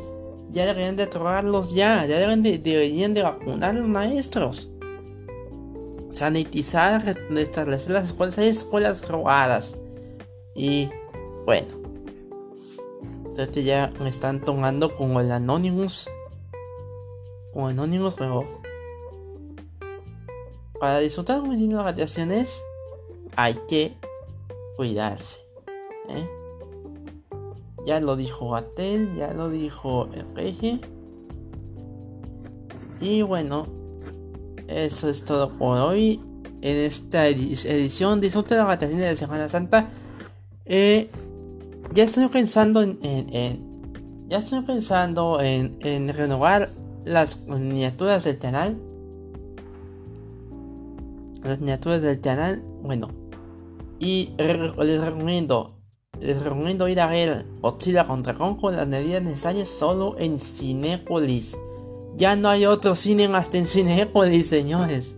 Ya 0.51 0.65
deberían 0.65 0.95
de 0.95 1.03
aprobarlos 1.03 1.73
ya. 1.73 2.05
Ya 2.05 2.19
deben 2.19 2.43
de, 2.43 2.59
deberían 2.59 3.13
de 3.15 3.23
vacunar 3.23 3.71
a 3.71 3.73
los 3.73 3.87
maestros. 3.87 4.69
Sanitizar, 6.11 7.17
establecer 7.35 7.91
las 7.91 8.05
escuelas. 8.05 8.37
Hay 8.37 8.49
escuelas 8.49 9.07
robadas. 9.07 9.75
Y 10.55 10.89
bueno. 11.45 11.67
Este 13.37 13.63
ya 13.63 13.91
me 13.99 14.09
están 14.09 14.39
tomando 14.39 14.93
como 14.93 15.19
el 15.19 15.31
Anonymous. 15.31 16.09
Como 17.53 17.69
Anonymous, 17.69 18.13
pero 18.13 18.61
para 20.79 20.99
disfrutar 20.99 21.41
muy 21.41 21.55
bien 21.57 21.73
las 21.75 21.83
vacaciones 21.83 22.61
hay 23.35 23.55
que 23.67 23.95
cuidarse. 24.75 25.39
¿eh? 26.09 26.27
Ya 27.85 27.99
lo 27.99 28.15
dijo 28.15 28.51
Gatel, 28.51 29.15
ya 29.15 29.33
lo 29.33 29.49
dijo 29.49 30.09
el 30.13 30.81
Y 32.99 33.21
bueno, 33.21 33.67
eso 34.67 35.09
es 35.09 35.23
todo 35.23 35.51
por 35.51 35.77
hoy. 35.77 36.19
En 36.61 36.77
esta 36.77 37.27
edición 37.27 38.21
disfrute 38.21 38.55
las 38.55 38.65
vacaciones 38.65 39.05
de 39.05 39.15
Semana 39.15 39.49
Santa. 39.49 39.89
Eh, 40.65 41.09
ya 41.93 42.03
estoy 42.03 42.27
pensando 42.27 42.81
en, 42.81 42.97
ya 44.27 44.39
estoy 44.39 44.61
pensando 44.61 45.39
en, 45.41 45.77
en 45.81 46.09
renovar 46.09 46.71
las 47.03 47.41
miniaturas 47.45 48.23
del 48.23 48.39
canal. 48.39 48.77
Las 51.45 51.59
miniaturas 51.59 52.01
del 52.01 52.19
canal, 52.19 52.61
bueno. 52.81 53.09
Y 53.99 54.31
les 54.37 54.99
recomiendo 54.99 55.75
les 56.19 56.41
recomiendo 56.41 56.87
ir 56.87 56.99
a 57.01 57.07
ver 57.07 57.45
Godzilla 57.61 58.07
contra 58.07 58.35
Kong 58.35 58.57
con 58.59 58.75
las 58.75 58.87
medidas 58.87 59.21
necesarias 59.21 59.69
solo 59.69 60.15
en 60.17 60.39
Cinépolis. 60.39 61.57
Ya 62.15 62.35
no 62.35 62.49
hay 62.49 62.65
otro 62.65 62.95
cine 62.95 63.25
hasta 63.25 63.57
en 63.57 63.65
Cinépolis, 63.65 64.47
señores. 64.47 65.15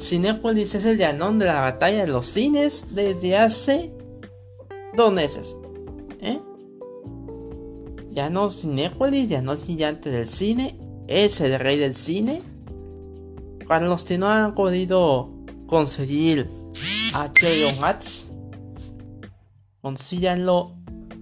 Cinépolis 0.00 0.74
es 0.74 0.84
el 0.84 0.98
llanón 0.98 1.38
de 1.38 1.46
la 1.46 1.60
batalla 1.60 2.00
de 2.00 2.08
los 2.08 2.26
cines 2.26 2.94
desde 2.94 3.36
hace 3.36 3.92
dos 4.96 5.12
meses. 5.12 5.56
¿Eh? 6.20 6.40
Ya 8.10 8.30
no 8.30 8.50
Cinépolis, 8.50 9.28
ya 9.28 9.42
no 9.42 9.52
el 9.52 9.58
gigante 9.58 10.10
del 10.10 10.26
cine, 10.26 10.78
es 11.06 11.40
el 11.40 11.58
rey 11.60 11.78
del 11.78 11.94
cine. 11.94 12.42
Para 13.68 13.86
los 13.86 14.04
que 14.04 14.18
no 14.18 14.28
han 14.28 14.54
podido 14.54 15.37
conseguir 15.68 16.50
HBO 17.12 17.80
Max, 17.80 18.32
consíganlo, 19.80 20.74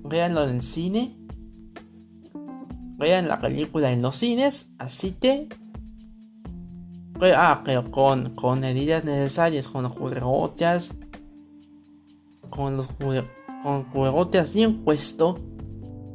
véanlo 0.05 0.45
en 0.45 0.57
el 0.57 0.63
cine, 0.63 1.19
vean 2.97 3.29
la 3.29 3.41
película 3.41 3.93
en 3.93 4.01
los 4.01 4.17
cines, 4.17 4.71
así 4.79 5.13
que, 5.13 5.49
ah, 7.37 7.61
pero 7.65 7.91
con, 7.91 8.35
con 8.35 8.61
medidas 8.61 9.05
necesarias, 9.05 9.69
con 9.69 9.83
los 9.83 9.93
juegotas, 9.93 10.95
con 12.49 12.77
los 12.77 12.89
con 13.63 13.85
juegotas 13.91 14.55
bien 14.55 14.85
puesto. 14.85 15.39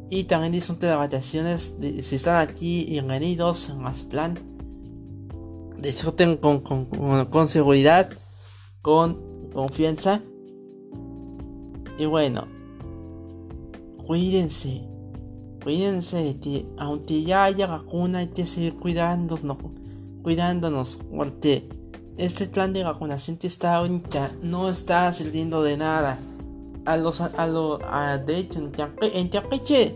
Y 0.10 0.26
también 0.26 0.52
disfruten 0.52 0.89
las 0.89 1.00
vacaciones. 1.00 1.78
si 2.02 2.15
están 2.15 2.48
aquí 2.48 2.86
bienvenidos 2.86 3.70
en 3.70 3.80
Mazatlán. 3.80 4.39
Disfruten 5.80 6.38
con, 6.38 6.60
con, 6.60 6.86
con 7.26 7.48
seguridad, 7.48 8.10
con 8.82 9.50
confianza. 9.54 10.22
Y 11.98 12.06
bueno, 12.06 12.48
cuídense, 14.06 14.88
cuídense, 15.63 16.38
aunque 16.78 17.24
ya 17.24 17.46
haya 17.46 17.67
vacuna 17.67 18.20
hay 18.20 18.30
que 18.30 18.46
seguir 18.46 18.76
cuidándonos, 18.76 19.58
cuidándonos, 20.24 21.00
porque 21.15 21.70
este 22.17 22.48
plan 22.48 22.74
de 22.74 22.84
vacunación 22.84 23.38
está 23.41 23.76
ahorita 23.76 24.32
no 24.41 24.70
está 24.70 25.12
sirviendo 25.13 25.63
de 25.63 25.78
nada. 25.78 26.17
A 26.84 26.98
los, 26.98 27.22
a 27.22 27.48
los, 27.48 27.80
a, 27.84 28.17
de 28.17 28.38
hecho, 28.38 28.60
en 29.02 29.30
Campeche 29.30 29.96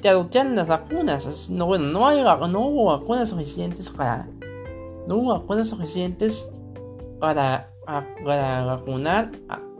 te 0.00 0.08
adoptaron 0.08 0.56
las 0.56 0.68
vacunas. 0.68 1.50
No, 1.50 1.66
bueno, 1.66 1.86
no, 1.86 2.06
hay, 2.06 2.22
no 2.22 2.60
hubo 2.60 2.86
vacunas 2.86 3.28
suficientes 3.28 3.90
para, 3.90 4.26
no 5.06 5.16
hubo 5.16 5.38
vacunas 5.38 5.68
suficientes 5.68 6.50
para, 7.20 7.70
para 7.86 8.64
vacunar, 8.64 9.32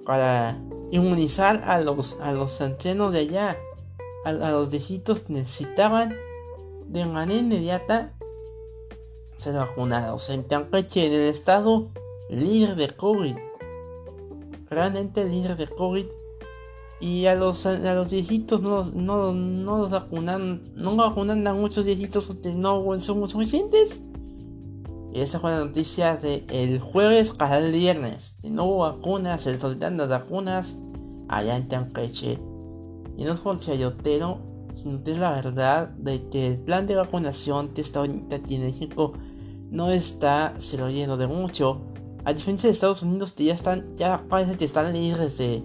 para 0.05 0.59
inmunizar 0.91 1.65
a 1.67 1.81
los, 1.81 2.17
a 2.21 2.33
los 2.33 2.61
ancianos 2.61 3.13
de 3.13 3.21
allá, 3.21 3.57
a, 4.25 4.33
los 4.33 4.71
viejitos 4.71 5.29
necesitaban 5.29 6.17
de 6.87 7.05
manera 7.05 7.41
inmediata 7.41 8.15
ser 9.37 9.55
vacunados. 9.55 10.31
En 10.31 10.45
Campeche, 10.45 11.07
en 11.07 11.13
el 11.13 11.29
estado 11.29 11.91
líder 12.31 12.77
de 12.77 12.89
COVID, 12.89 13.37
realmente 14.71 15.25
líder 15.25 15.57
de 15.57 15.67
COVID, 15.69 16.07
y 16.99 17.27
a 17.27 17.35
los, 17.35 17.67
a 17.67 17.95
los 17.95 18.11
viejitos 18.11 18.63
no, 18.63 18.85
no, 18.85 19.33
no 19.33 19.79
los 19.79 19.91
vacunan, 19.91 20.63
no 20.75 20.97
vacunan 20.97 21.47
a 21.47 21.53
muchos 21.53 21.85
viejitos 21.85 22.27
porque 22.27 22.51
no 22.51 22.99
son 23.01 23.29
suficientes. 23.29 24.01
Y 25.17 25.23
esa 25.23 25.41
fue 25.41 25.51
la 25.51 25.61
noticia 25.61 26.19
de 26.19 26.45
el 26.51 26.79
jueves 26.79 27.31
para 27.31 27.59
el 27.59 27.73
viernes. 27.73 28.37
No 28.45 28.67
hubo 28.67 28.79
vacunas, 28.81 29.47
el 29.47 29.59
soldado 29.59 29.97
las 29.97 30.11
vacunas 30.11 30.77
allá 31.27 31.57
en 31.57 31.69
Campeche. 31.69 32.39
Y 33.17 33.25
no 33.25 33.33
es 33.33 33.41
por 33.41 33.59
chayotero, 33.59 34.41
sino 34.75 35.03
que 35.03 35.13
es 35.13 35.19
la 35.19 35.31
verdad 35.31 35.89
de 35.89 36.29
que 36.29 36.49
el 36.49 36.59
plan 36.59 36.87
de 36.87 36.97
vacunación 36.97 37.71
que 37.71 37.81
está 37.81 38.01
ahorita 38.01 38.37
aquí 38.37 38.57
en 38.57 38.65
México 38.65 39.15
no 39.71 39.91
está 39.91 40.53
se 40.59 40.77
lo 40.77 40.91
lleno 40.91 41.17
de 41.17 41.29
mucho. 41.29 41.81
A 42.27 42.35
diferencia 42.35 42.69
de 42.69 42.73
Estados 42.73 43.03
Unidos 43.03 43.33
que 43.33 43.45
ya 43.45 43.55
están, 43.55 43.97
ya 43.97 44.23
parece 44.29 44.59
que 44.59 44.67
están 44.67 44.93
libres 44.93 45.39
de, 45.39 45.63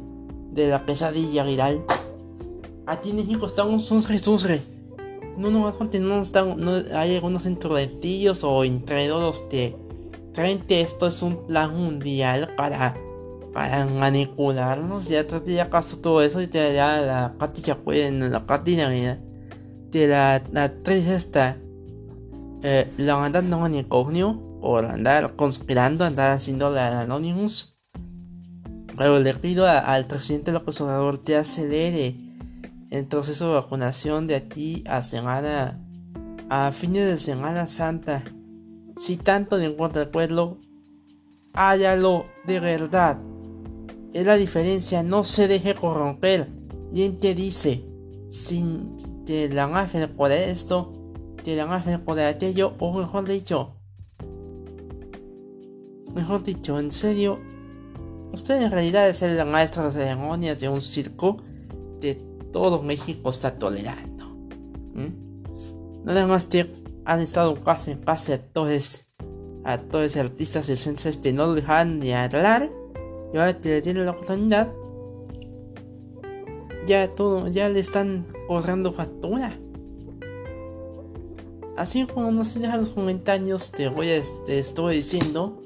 de 0.53 0.69
la 0.69 0.85
pesadilla 0.85 1.43
viral. 1.43 1.83
Aquí 2.85 3.09
en 3.09 3.17
México 3.17 3.47
estamos 3.47 3.91
un 3.91 4.01
susre 4.01 4.61
no, 5.37 5.49
no, 5.49 5.73
no, 5.99 6.21
están, 6.21 6.59
no 6.59 6.71
hay 6.93 7.15
algunos 7.15 7.45
introvertidos 7.45 8.43
o 8.43 8.63
incrédulos 8.63 9.41
que 9.49 9.75
creen 10.33 10.59
que 10.59 10.81
esto 10.81 11.07
es 11.07 11.21
un 11.21 11.47
plan 11.47 11.75
mundial 11.75 12.53
para, 12.55 12.95
para 13.53 13.85
manipularnos. 13.85 15.07
Ya 15.07 15.25
traté 15.27 15.53
ya 15.53 15.69
caso 15.69 15.97
todo 15.99 16.21
eso 16.21 16.41
y 16.41 16.47
te 16.47 16.73
ya 16.73 17.01
la 17.01 17.35
Katy 17.39 17.73
pueden 17.83 18.31
la 18.31 18.45
Katy 18.45 18.75
de 18.75 20.07
la, 20.07 20.41
la 20.51 20.63
actriz 20.63 21.07
esta, 21.07 21.57
eh, 22.63 22.89
la 22.97 23.17
mandan 23.17 23.49
no 23.49 23.67
incógnito 23.67 24.39
por 24.61 24.85
andar 24.85 25.35
conspirando, 25.35 26.05
andar 26.05 26.31
haciendo 26.31 26.69
la 26.69 27.01
Anonymous. 27.01 27.77
Pero 28.97 29.19
le 29.19 29.33
pido 29.33 29.67
al 29.67 30.05
presidente 30.05 30.51
López 30.51 30.79
Obrador 30.81 31.23
que 31.23 31.35
acelere 31.35 32.30
el 32.91 33.07
proceso 33.07 33.47
de 33.47 33.53
vacunación 33.55 34.27
de 34.27 34.35
aquí 34.35 34.83
a 34.85 35.01
semana 35.01 35.79
a 36.49 36.73
fines 36.73 37.07
de 37.07 37.17
Semana 37.17 37.65
Santa. 37.65 38.23
Si 38.97 39.15
tanto 39.15 39.57
le 39.57 39.67
encuentra 39.67 40.01
el 40.01 40.09
pueblo, 40.09 40.57
hágalo 41.53 42.25
de 42.45 42.59
verdad. 42.59 43.17
Es 44.13 44.25
la 44.25 44.35
diferencia, 44.35 45.01
no 45.01 45.23
se 45.23 45.47
deje 45.47 45.73
corromper. 45.73 46.49
Y 46.93 47.07
te 47.11 47.33
dice, 47.33 47.85
si 48.29 48.65
te 49.25 49.47
la 49.47 49.67
van 49.67 49.89
a 49.89 50.07
por 50.09 50.33
esto, 50.33 50.91
te 51.41 51.55
la 51.55 51.63
van 51.63 51.87
a 51.87 52.03
por 52.03 52.19
aquello, 52.19 52.73
o 52.79 52.99
mejor 52.99 53.25
dicho, 53.25 53.77
mejor 56.13 56.43
dicho, 56.43 56.77
en 56.77 56.91
serio, 56.91 57.39
usted 58.33 58.61
en 58.61 58.71
realidad 58.71 59.07
es 59.07 59.21
el 59.21 59.45
maestro 59.45 59.85
de 59.85 59.91
ceremonias 59.91 60.59
de 60.59 60.67
un 60.67 60.81
circo 60.81 61.37
de 62.01 62.30
todo 62.51 62.81
México 62.81 63.29
está 63.29 63.57
tolerando. 63.57 64.35
Nada 66.03 66.27
más 66.27 66.45
que 66.45 66.69
han 67.05 67.21
estado 67.21 67.61
casi 67.63 67.91
en 67.91 67.99
casi 67.99 68.33
a 68.33 68.41
todos, 68.41 69.05
a 69.63 69.77
todos 69.77 70.03
los 70.03 70.17
artistas 70.17 70.67
del 70.67 70.77
centro 70.77 71.09
este 71.09 71.33
no 71.33 71.53
dejan 71.53 71.99
ni 71.99 72.13
hablar. 72.13 72.69
Y 73.33 73.37
ahora 73.37 73.59
que 73.59 73.69
le 73.69 73.81
tienen 73.81 74.05
la 74.05 74.11
oportunidad, 74.11 74.71
ya 76.85 77.07
todo, 77.15 77.47
ya 77.47 77.69
le 77.69 77.79
están 77.79 78.27
corriendo 78.47 78.91
factura. 78.91 79.57
Así 81.77 82.05
como 82.05 82.31
no 82.31 82.43
se 82.43 82.59
dejan 82.59 82.79
los 82.79 82.89
comentarios, 82.89 83.71
te 83.71 83.87
voy 83.87 84.11
a, 84.11 84.21
te 84.45 84.59
estoy 84.59 84.97
diciendo, 84.97 85.61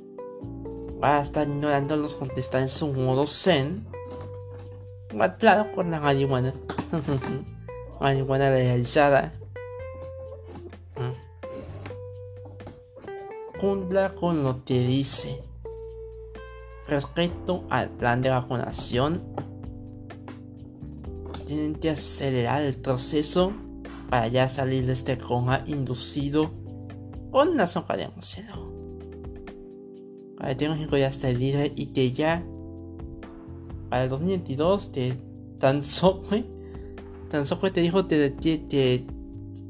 va 1.04 1.17
a 1.19 1.21
estar 1.21 1.48
ignorando 1.48 1.95
los 1.98 2.15
contestar 2.15 2.62
en 2.62 2.69
su 2.69 2.88
modo 2.88 3.26
zen. 3.28 3.86
Claro, 5.39 5.71
con 5.73 5.91
la 5.91 5.99
marihuana. 5.99 6.54
marihuana 8.01 8.49
realizada. 8.49 9.34
Cumpla 13.60 14.13
con 14.13 14.43
lo 14.43 14.65
que 14.65 14.80
dice. 14.80 15.41
Respecto 16.88 17.63
al 17.69 17.89
plan 17.89 18.21
de 18.21 18.30
vacunación, 18.30 19.23
tienen 21.47 21.76
que 21.76 21.91
acelerar 21.91 22.63
el 22.63 22.76
proceso 22.76 23.53
para 24.09 24.28
ya 24.28 24.49
salir 24.49 24.86
de 24.86 24.93
este 24.93 25.18
coma 25.18 25.63
inducido 25.66 26.51
con 27.32 27.55
la 27.55 27.68
soja 27.68 27.95
de 27.95 28.09
museo. 28.09 28.74
Para 30.38 30.55
que 30.57 30.70
México 30.70 30.97
ya 30.97 31.07
está 31.07 31.30
libre 31.30 31.72
y 31.76 31.88
que 31.88 32.11
ya 32.11 32.45
el 34.04 34.10
2022 34.10 34.91
te 34.91 35.14
tan 35.60 35.82
soque 35.82 36.46
tan 37.30 37.46
soque 37.46 37.72
te 37.72 37.82
dijo 37.82 38.06
te 38.06 38.30
te 38.30 38.58
te, 38.58 39.06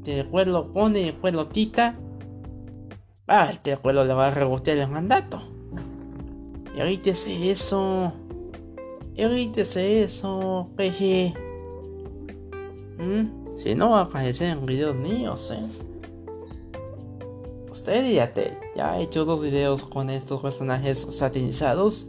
te 0.02 0.24
pone 0.24 1.12
recuerdo 1.12 1.48
quita 1.48 1.98
ah 3.26 3.52
te 3.62 3.74
recuerdo 3.74 4.04
le 4.04 4.14
va 4.14 4.28
a 4.28 4.30
rebotear 4.30 4.78
el 4.78 4.88
mandato. 4.88 5.42
Evítese 6.76 7.50
eso 7.50 8.12
evítese 9.14 10.02
eso 10.02 10.68
peje. 10.76 11.34
¿Mm? 12.98 13.56
si 13.56 13.74
no 13.74 13.90
va 13.90 14.00
a 14.00 14.02
aparecer 14.04 14.50
en 14.50 14.66
videos 14.66 14.94
míos 14.94 15.50
eh 15.50 15.86
usted 17.70 18.10
ya 18.12 18.32
te 18.32 18.58
ya 18.74 18.92
ha 18.92 19.00
hecho 19.00 19.24
dos 19.24 19.42
videos 19.42 19.84
con 19.84 20.10
estos 20.10 20.40
personajes 20.40 21.06
satirizados 21.10 22.06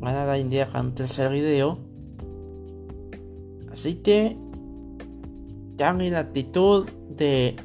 van 0.00 0.16
a 0.16 0.24
dar 0.24 0.38
idea 0.38 0.68
con 0.70 0.86
un 0.86 0.94
tercer 0.94 1.30
video. 1.30 1.78
Así 3.70 3.96
que, 3.96 4.36
ya 5.76 5.92
la 5.92 6.18
actitud 6.18 6.88
de 7.08 7.56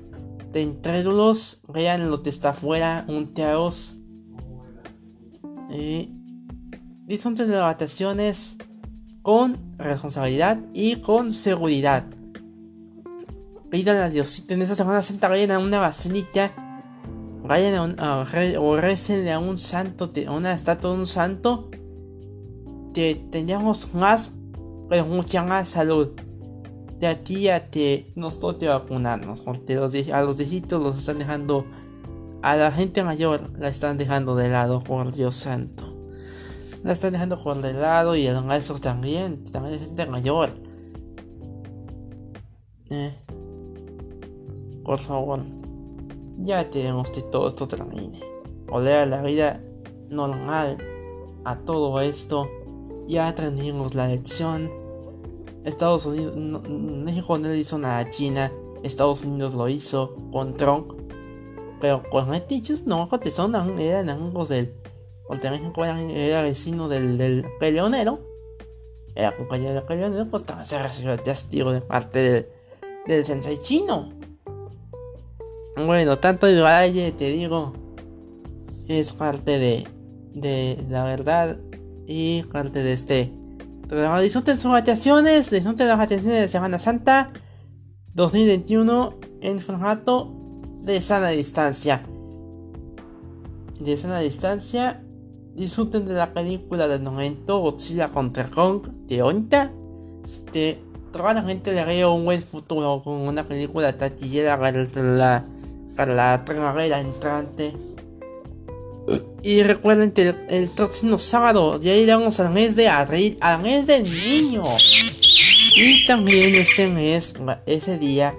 de 0.55 0.61
incrédulos, 0.61 1.59
vean 1.67 2.09
lo 2.09 2.23
que 2.23 2.29
está 2.29 2.51
afuera, 2.51 3.03
un 3.09 3.33
teos. 3.33 3.97
Y 5.69 6.13
disfruten 7.05 7.49
de 7.49 7.55
las 7.55 7.63
vacaciones 7.63 8.57
con 9.21 9.75
responsabilidad 9.77 10.57
y 10.73 11.01
con 11.01 11.33
seguridad. 11.33 12.05
Pidan 13.69 13.97
a 13.97 14.09
Diosito 14.09 14.53
en 14.53 14.61
esta 14.61 14.75
Semana 14.75 15.03
Santa, 15.03 15.27
vayan 15.27 15.51
a 15.51 15.59
una 15.59 15.81
basílica, 15.81 16.53
vayan 17.43 17.75
a, 17.75 17.83
un, 17.83 17.95
o 18.57 18.77
recen 18.77 19.27
a 19.27 19.39
un 19.39 19.59
santo, 19.59 20.13
a 20.25 20.31
una 20.31 20.53
estatua 20.53 20.91
de 20.91 20.99
un 20.99 21.05
santo, 21.05 21.69
que 22.95 23.27
tengamos 23.31 23.93
más, 23.93 24.33
pero 24.89 25.05
mucha 25.05 25.43
más 25.43 25.69
salud. 25.69 26.09
De 26.99 27.05
aquí 27.05 27.49
a 27.49 27.69
que 27.69 28.11
nos 28.15 28.39
toque 28.39 28.67
vacunarnos, 28.67 29.43
a 29.45 30.21
los 30.23 30.37
viejitos 30.37 30.81
los 30.81 30.97
están 30.97 31.19
dejando, 31.19 31.67
a 32.41 32.55
la 32.55 32.71
gente 32.71 33.03
mayor 33.03 33.51
la 33.59 33.67
están 33.67 33.99
dejando 33.99 34.35
de 34.35 34.49
lado, 34.49 34.83
por 34.83 35.13
Dios 35.13 35.35
santo 35.35 35.95
la 36.85 36.93
están 36.93 37.13
dejando 37.13 37.41
por 37.41 37.59
de 37.63 37.73
lado 37.73 38.15
y 38.15 38.27
el 38.27 38.37
eso 38.51 38.75
también, 38.75 39.43
también 39.45 39.73
es 39.73 39.81
gente 39.81 40.05
mayor. 40.05 40.49
Eh, 42.91 43.15
por 44.83 44.99
favor, 44.99 45.39
ya 46.37 46.69
tenemos 46.69 47.09
que 47.09 47.23
todo 47.23 47.47
esto 47.47 47.67
termine. 47.67 48.21
Olea 48.69 49.07
la 49.07 49.23
vida 49.23 49.63
normal 50.09 50.77
a 51.43 51.57
todo 51.57 51.99
esto. 52.01 52.47
Ya 53.07 53.27
aprendimos 53.27 53.93
la 53.95 54.07
lección. 54.07 54.71
Estados 55.63 56.05
Unidos, 56.05 56.35
México 56.35 57.37
no 57.37 57.47
le 57.49 57.57
hizo 57.57 57.77
nada 57.77 57.99
a 57.99 58.09
China. 58.09 58.51
Estados 58.83 59.23
Unidos 59.23 59.53
lo 59.53 59.67
hizo 59.69 60.15
con 60.31 60.55
Trump. 60.55 60.93
Pero 61.81 62.03
con 62.09 62.31
dichos 62.47 62.85
no, 62.85 63.09
son 63.31 63.79
eran 63.79 64.09
amigos 64.09 64.49
del 64.49 64.73
porque 65.27 65.49
México 65.49 65.83
era 65.83 66.41
vecino 66.41 66.87
del, 66.87 67.17
del 67.17 67.45
peleonero, 67.59 68.19
era 69.15 69.35
compañero 69.35 69.73
del 69.73 69.83
peleonero, 69.83 70.29
pues 70.29 70.43
también 70.43 70.67
se 70.67 70.81
recibió 70.81 71.13
el 71.13 71.21
testigo 71.21 71.71
de 71.71 71.81
parte 71.81 72.19
del, 72.19 72.47
del 73.07 73.25
sensei 73.25 73.59
chino. 73.59 74.09
Bueno, 75.75 76.19
tanto 76.19 76.47
el 76.47 76.61
valle, 76.61 77.11
te 77.11 77.31
digo, 77.31 77.73
es 78.87 79.13
parte 79.13 79.59
de, 79.59 79.87
de 80.33 80.85
la 80.89 81.03
verdad 81.03 81.57
y 82.07 82.43
parte 82.43 82.83
de 82.83 82.93
este 82.93 83.31
programa. 83.87 84.21
Disfruten 84.21 84.57
sus 84.57 84.71
vacaciones, 84.71 85.49
disfruten 85.49 85.87
las 85.87 85.97
vacaciones 85.97 86.41
de 86.41 86.47
Semana 86.47 86.79
Santa 86.79 87.27
2021 88.13 89.15
en 89.41 89.59
formato 89.59 90.31
de 90.81 91.01
sana 91.01 91.29
distancia. 91.29 92.03
De 93.79 93.97
sana 93.97 94.19
distancia 94.19 95.01
disfruten 95.55 96.05
de 96.05 96.13
la 96.13 96.33
película 96.33 96.87
del 96.87 97.01
momento 97.01 97.59
Godzilla 97.59 98.09
contra 98.09 98.49
Kong 98.49 98.87
de 99.07 99.21
Onta. 99.21 99.71
De 100.51 100.79
toda 101.11 101.33
la 101.33 101.43
gente 101.43 101.73
le 101.73 101.83
veo 101.85 102.13
un 102.13 102.25
buen 102.25 102.41
futuro 102.41 103.01
con 103.03 103.13
una 103.13 103.45
película 103.45 103.97
taquillera 103.97 104.59
para 104.59 104.83
la, 105.01 105.45
para 105.95 106.13
la 106.13 106.43
primavera 106.45 106.99
entrante. 106.99 107.73
Y 109.43 109.61
recuerden 109.61 110.11
que 110.11 110.33
el, 110.49 110.69
próximo 110.69 111.17
sábado 111.17 111.79
ya 111.79 111.93
iremos 111.93 112.39
al 112.39 112.51
mes 112.51 112.75
de 112.75 112.87
abril, 112.87 113.37
al 113.41 113.61
mes 113.61 113.85
del 113.85 114.03
niño. 114.03 114.63
Y 115.75 116.05
también 116.07 116.55
este 116.55 116.87
mes, 116.87 117.35
ese 117.67 117.99
día, 117.99 118.33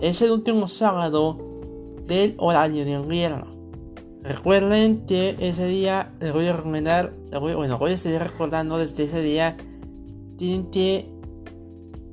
es 0.00 0.20
el 0.20 0.32
último 0.32 0.68
sábado 0.68 1.38
del 2.06 2.34
horario 2.38 2.84
de 2.84 2.90
invierno. 2.90 3.54
Recuerden 4.22 5.06
que 5.06 5.36
ese 5.38 5.66
día 5.66 6.12
les 6.20 6.32
voy 6.32 6.46
a 6.46 6.52
recomendar, 6.54 7.12
bueno, 7.40 7.78
voy 7.78 7.92
a 7.92 7.96
seguir 7.96 8.20
recordando 8.20 8.78
desde 8.78 9.04
ese 9.04 9.22
día, 9.22 9.56
tienen 10.36 10.70
que 10.70 11.10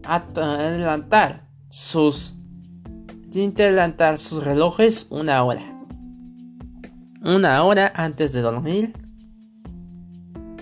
adelantar 0.03 1.47
sus, 1.69 2.35
tienen 3.29 3.53
que 3.53 3.63
adelantar 3.63 4.17
sus 4.17 4.43
relojes 4.43 5.07
una 5.09 5.43
hora. 5.43 5.70
Una 7.23 7.63
hora 7.63 7.91
antes 7.95 8.33
de 8.33 8.41
dormir. 8.41 8.93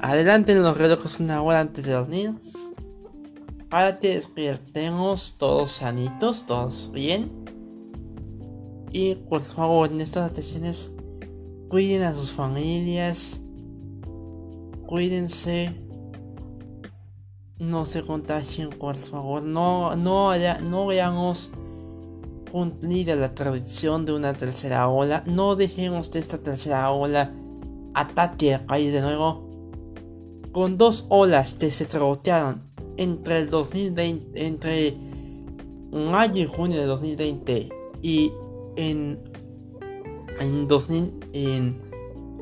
Adelanten 0.02 0.62
los 0.62 0.78
relojes 0.78 1.20
una 1.20 1.42
hora 1.42 1.62
antes 1.62 1.86
de 1.86 1.94
dormir. 1.94 2.34
Para 3.70 4.00
que 4.00 4.16
despiertemos 4.16 5.38
todos 5.38 5.72
sanitos, 5.72 6.46
todos 6.46 6.92
bien. 6.92 7.32
Y 8.92 9.16
por 9.16 9.42
favor, 9.42 9.92
en 9.92 10.02
estas 10.02 10.32
atenciones 10.32 10.94
Cuiden 11.70 12.02
a 12.02 12.16
sus 12.16 12.32
familias. 12.32 13.40
Cuídense. 14.88 15.76
No 17.60 17.86
se 17.86 18.02
contagien, 18.02 18.72
por 18.72 18.96
favor. 18.96 19.44
No, 19.44 19.96
no, 19.96 20.32
no 20.36 20.88
veamos 20.88 21.52
cumplir 22.52 23.08
la 23.16 23.34
tradición 23.34 24.06
de 24.06 24.14
una 24.14 24.34
tercera 24.34 24.88
ola. 24.90 25.24
No 25.26 25.56
dejemos 25.56 26.10
que 26.10 26.20
esta 26.20 26.38
tercera 26.38 26.92
ola 26.92 27.32
ataque 27.94 28.56
al 28.56 28.66
país 28.66 28.94
de 28.94 29.02
nuevo. 29.02 29.48
Con 30.52 30.78
dos 30.78 31.06
olas 31.10 31.54
que 31.54 31.72
se 31.72 31.86
trotearon 31.86 32.64
entre 32.98 33.40
el 33.40 33.50
2020, 33.50 34.46
entre 34.46 34.98
mayo 35.92 36.42
y 36.42 36.46
junio 36.46 36.80
de 36.80 36.86
2020 36.86 37.70
y 38.02 38.32
en 38.76 39.20
en 40.40 40.68
2000, 40.68 41.14
en, 41.34 41.82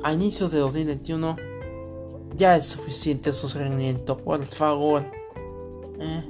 a 0.04 0.14
inicios 0.14 0.52
de 0.52 0.60
2021 0.60 1.36
ya 2.36 2.56
es 2.56 2.66
suficiente 2.66 3.34
sufrimiento, 3.34 4.18
por 4.18 4.46
favor. 4.46 5.04
Eh. 6.00 6.24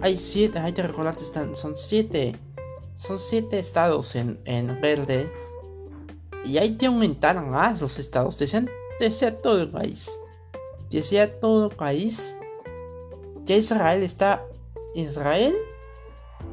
Hay 0.00 0.18
siete, 0.18 0.58
hay 0.58 0.72
que 0.72 0.82
recordar 0.82 1.16
que 1.16 1.22
están, 1.22 1.56
son 1.56 1.76
siete, 1.76 2.36
son 2.96 3.18
siete 3.18 3.58
estados 3.58 4.14
en, 4.16 4.40
en 4.44 4.80
verde. 4.80 5.30
Y 6.44 6.58
hay 6.58 6.76
que 6.76 6.86
aumentar 6.86 7.44
más 7.44 7.80
los 7.80 7.98
estados, 7.98 8.38
desean, 8.38 8.70
desea 9.00 9.36
todo 9.38 9.60
el 9.62 9.70
país. 9.70 10.10
Desea 10.90 11.40
todo 11.40 11.66
el 11.70 11.76
país. 11.76 12.36
Ya 13.44 13.56
Israel 13.56 14.02
está, 14.02 14.44
Israel 14.94 15.54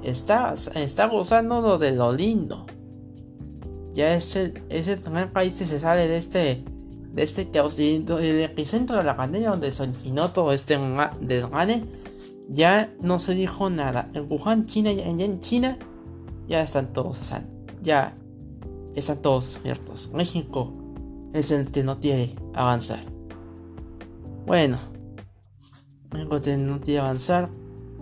está, 0.04 0.56
está 0.76 1.08
gozando 1.08 1.78
de 1.78 1.92
lo 1.92 2.14
lindo 2.14 2.66
ya 3.94 4.16
es 4.16 4.36
el, 4.36 4.54
primer 5.00 5.32
país 5.32 5.54
que 5.54 5.66
se 5.66 5.80
sale 5.80 6.08
de 6.08 6.18
este 6.18 6.64
de 7.14 7.22
este 7.22 7.50
caos 7.50 7.78
el 7.78 8.40
epicentro 8.42 8.98
de 8.98 9.04
la 9.04 9.16
pandemia 9.16 9.52
donde 9.52 9.72
se 9.72 9.84
originó 9.84 10.32
todo 10.32 10.52
este 10.52 10.80
desgane 11.22 11.86
ya 12.50 12.94
no 13.02 13.20
se 13.20 13.36
dijo 13.36 13.70
nada. 13.70 14.10
En 14.14 14.32
Wuhan 14.32 14.66
China 14.66 14.92
en 14.92 15.40
China 15.40 15.78
ya 16.48 16.62
están 16.62 16.94
todos 16.94 17.20
o 17.20 17.24
sea, 17.24 17.46
ya 17.82 18.16
están 18.96 19.22
todos 19.22 19.58
abiertos. 19.58 20.10
México 20.14 20.74
es 21.34 21.52
el 21.52 21.72
que 21.72 21.84
no 21.84 21.98
tiene 21.98 22.36
avanzar. 22.54 23.00
Bueno 24.46 24.80
México 26.12 26.40
no 26.58 26.80
tiene 26.80 27.00
avanzar. 27.00 27.50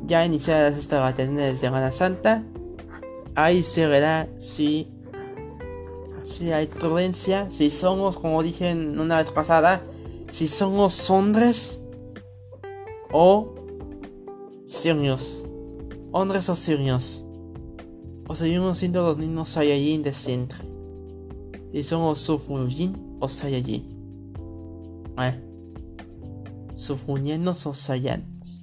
Ya 0.05 0.25
iniciadas 0.25 0.77
estas 0.77 0.99
vacaciones 0.99 1.53
de 1.53 1.57
Semana 1.57 1.91
Santa 1.91 2.43
ahí 3.35 3.63
se 3.63 3.87
verá 3.87 4.27
si 4.39 4.87
si 6.23 6.51
hay 6.51 6.67
prudencia, 6.67 7.49
si 7.49 7.71
somos, 7.71 8.17
como 8.17 8.43
dije 8.43 8.73
una 8.73 9.17
vez 9.17 9.31
pasada, 9.31 9.81
si 10.29 10.47
somos 10.47 11.09
hombres 11.09 11.81
o 13.11 13.55
simios, 14.71 15.45
hombres 16.13 16.47
o 16.47 16.55
simios, 16.55 17.25
o 18.25 18.35
seguimos 18.35 18.77
siendo 18.77 19.03
los 19.03 19.17
niños 19.17 19.49
Saiyajin 19.49 20.01
de 20.01 20.13
siempre, 20.13 20.59
si 21.73 21.83
somos 21.83 22.19
Sufujin 22.19 23.17
o 23.19 23.27
Saiyajin, 23.27 23.83
eh, 25.19 25.43
Sufunianos 26.75 27.65
o 27.65 27.73
Saiyans. 27.73 28.61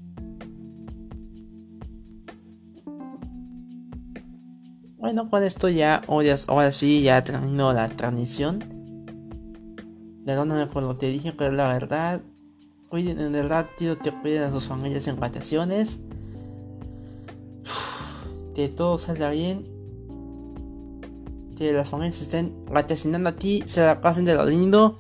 Bueno, 4.97 5.29
con 5.29 5.45
esto 5.45 5.69
ya, 5.69 6.03
ahora, 6.09 6.73
sí, 6.73 7.03
ya 7.03 7.23
terminó 7.23 7.73
la 7.73 7.89
transmisión. 7.89 8.59
Perdóname 10.25 10.67
por 10.67 10.83
lo 10.83 10.99
que 10.99 11.09
dije, 11.09 11.33
pero 11.33 11.53
la 11.53 11.69
verdad, 11.69 12.23
cuiden, 12.89 13.21
en 13.21 13.33
verdad, 13.33 13.67
tío, 13.77 13.99
que 13.99 14.13
cuiden 14.13 14.45
a 14.45 14.53
sus 14.53 14.67
familias 14.67 15.07
en 15.09 15.19
vacaciones. 15.19 16.01
Que 18.55 18.69
todo 18.69 18.99
salga 18.99 19.31
bien. 19.31 19.65
Que 21.57 21.73
las 21.73 21.89
familias 21.89 22.21
estén 22.21 22.65
vacacionando 22.67 23.29
aquí, 23.29 23.63
se 23.67 23.85
la 23.85 24.01
pasen 24.01 24.25
de 24.25 24.35
lo 24.35 24.47
lindo. 24.47 24.99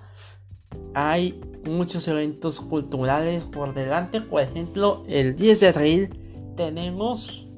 Hay 0.94 1.40
muchos 1.64 2.06
eventos 2.08 2.60
culturales 2.60 3.44
por 3.44 3.74
delante. 3.74 4.20
Por 4.20 4.42
ejemplo, 4.42 5.04
el 5.08 5.36
10 5.36 5.60
de 5.60 5.68
abril 5.68 6.54
tenemos 6.56 7.48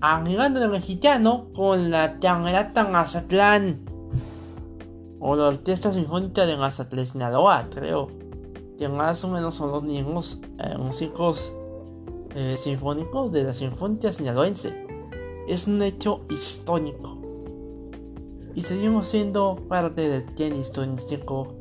Agregando 0.00 0.62
el 0.62 0.70
mexicano 0.70 1.48
con 1.52 1.90
la 1.90 2.20
Tangrata 2.20 2.86
Mazatlán. 2.86 3.80
O 5.18 5.34
la 5.34 5.48
Orquesta 5.48 5.92
Sinfónica 5.92 6.46
de 6.46 6.56
Mazatlán, 6.56 7.06
Sinaloa, 7.06 7.66
creo. 7.74 8.27
Que 8.78 8.88
más 8.88 9.24
o 9.24 9.28
menos 9.28 9.56
son 9.56 9.72
los 9.72 9.82
mismos 9.82 10.40
eh, 10.58 10.78
músicos 10.78 11.52
eh, 12.34 12.56
sinfónicos 12.56 13.32
de 13.32 13.44
la 13.44 13.52
Sinfónica 13.52 14.12
Sinaloense. 14.12 14.86
Es 15.48 15.66
un 15.66 15.82
hecho 15.82 16.20
histórico. 16.30 17.18
Y 18.54 18.62
seguimos 18.62 19.08
siendo 19.08 19.56
parte 19.68 20.08
del 20.08 20.34
tiempo 20.34 20.60
histórico 20.60 21.54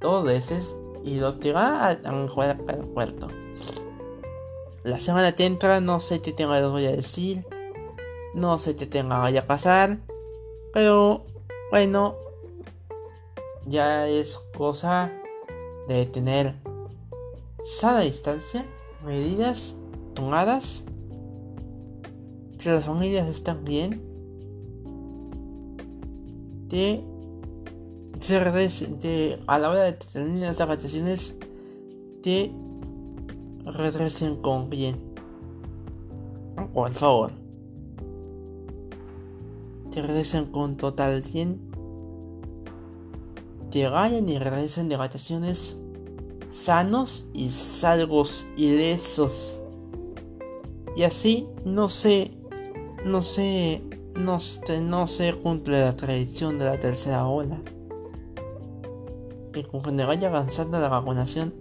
dos 0.00 0.24
veces 0.24 0.76
y 1.04 1.16
lo 1.16 1.38
que 1.38 1.52
va 1.52 1.90
a 1.90 2.28
jugar 2.28 2.58
para 2.64 2.78
el 2.78 2.86
puerto. 2.86 3.28
La 4.84 5.00
semana 5.00 5.34
que 5.34 5.46
entra 5.46 5.80
no 5.80 5.98
sé 5.98 6.20
qué 6.20 6.32
tenga 6.32 6.60
les 6.60 6.70
voy 6.70 6.86
a 6.86 6.92
decir. 6.92 7.46
No 8.34 8.58
sé 8.58 8.76
qué 8.76 8.86
tenga 8.86 9.18
vaya 9.18 9.40
a 9.40 9.46
pasar. 9.46 9.98
Pero 10.72 11.24
bueno. 11.70 12.16
Ya 13.66 14.06
es 14.08 14.38
cosa 14.56 15.10
de 15.88 16.06
tener 16.06 16.54
sana 17.62 18.00
distancia. 18.00 18.64
Medidas 19.04 19.76
tomadas. 20.14 20.84
Que 22.58 22.70
las 22.70 22.84
familias 22.84 23.28
están 23.28 23.64
bien. 23.64 24.02
De, 26.68 27.04
de 29.00 29.42
a 29.46 29.58
la 29.58 29.70
hora 29.70 29.84
de 29.84 29.92
terminar 29.92 30.48
las 30.48 30.58
vacaciones. 30.58 31.38
De 32.22 32.50
regresen 33.66 34.36
con 34.36 34.70
bien. 34.70 34.96
Por 36.72 36.90
favor. 36.92 37.32
Que 39.92 40.00
regresen 40.00 40.46
con 40.46 40.76
total 40.76 41.22
bien. 41.22 41.73
Que 43.74 43.88
vayan 43.88 44.28
y 44.28 44.38
regresen 44.38 44.88
de 44.88 44.96
vacaciones 44.96 45.76
sanos 46.52 47.26
y 47.34 47.48
salvos 47.48 48.46
ilesos. 48.56 49.60
Y 50.96 51.02
así 51.02 51.48
no 51.64 51.88
se, 51.88 52.30
no 53.04 53.20
se, 53.20 53.82
no 54.14 54.38
se, 54.38 54.80
no 54.80 55.08
se 55.08 55.32
cumple 55.32 55.80
la 55.80 55.96
tradición 55.96 56.60
de 56.60 56.66
la 56.66 56.78
tercera 56.78 57.26
ola. 57.26 57.60
Y 59.52 59.64
conforme 59.64 60.04
vaya 60.04 60.28
avanzando 60.28 60.78
la 60.78 60.86
vacunación, 60.86 61.52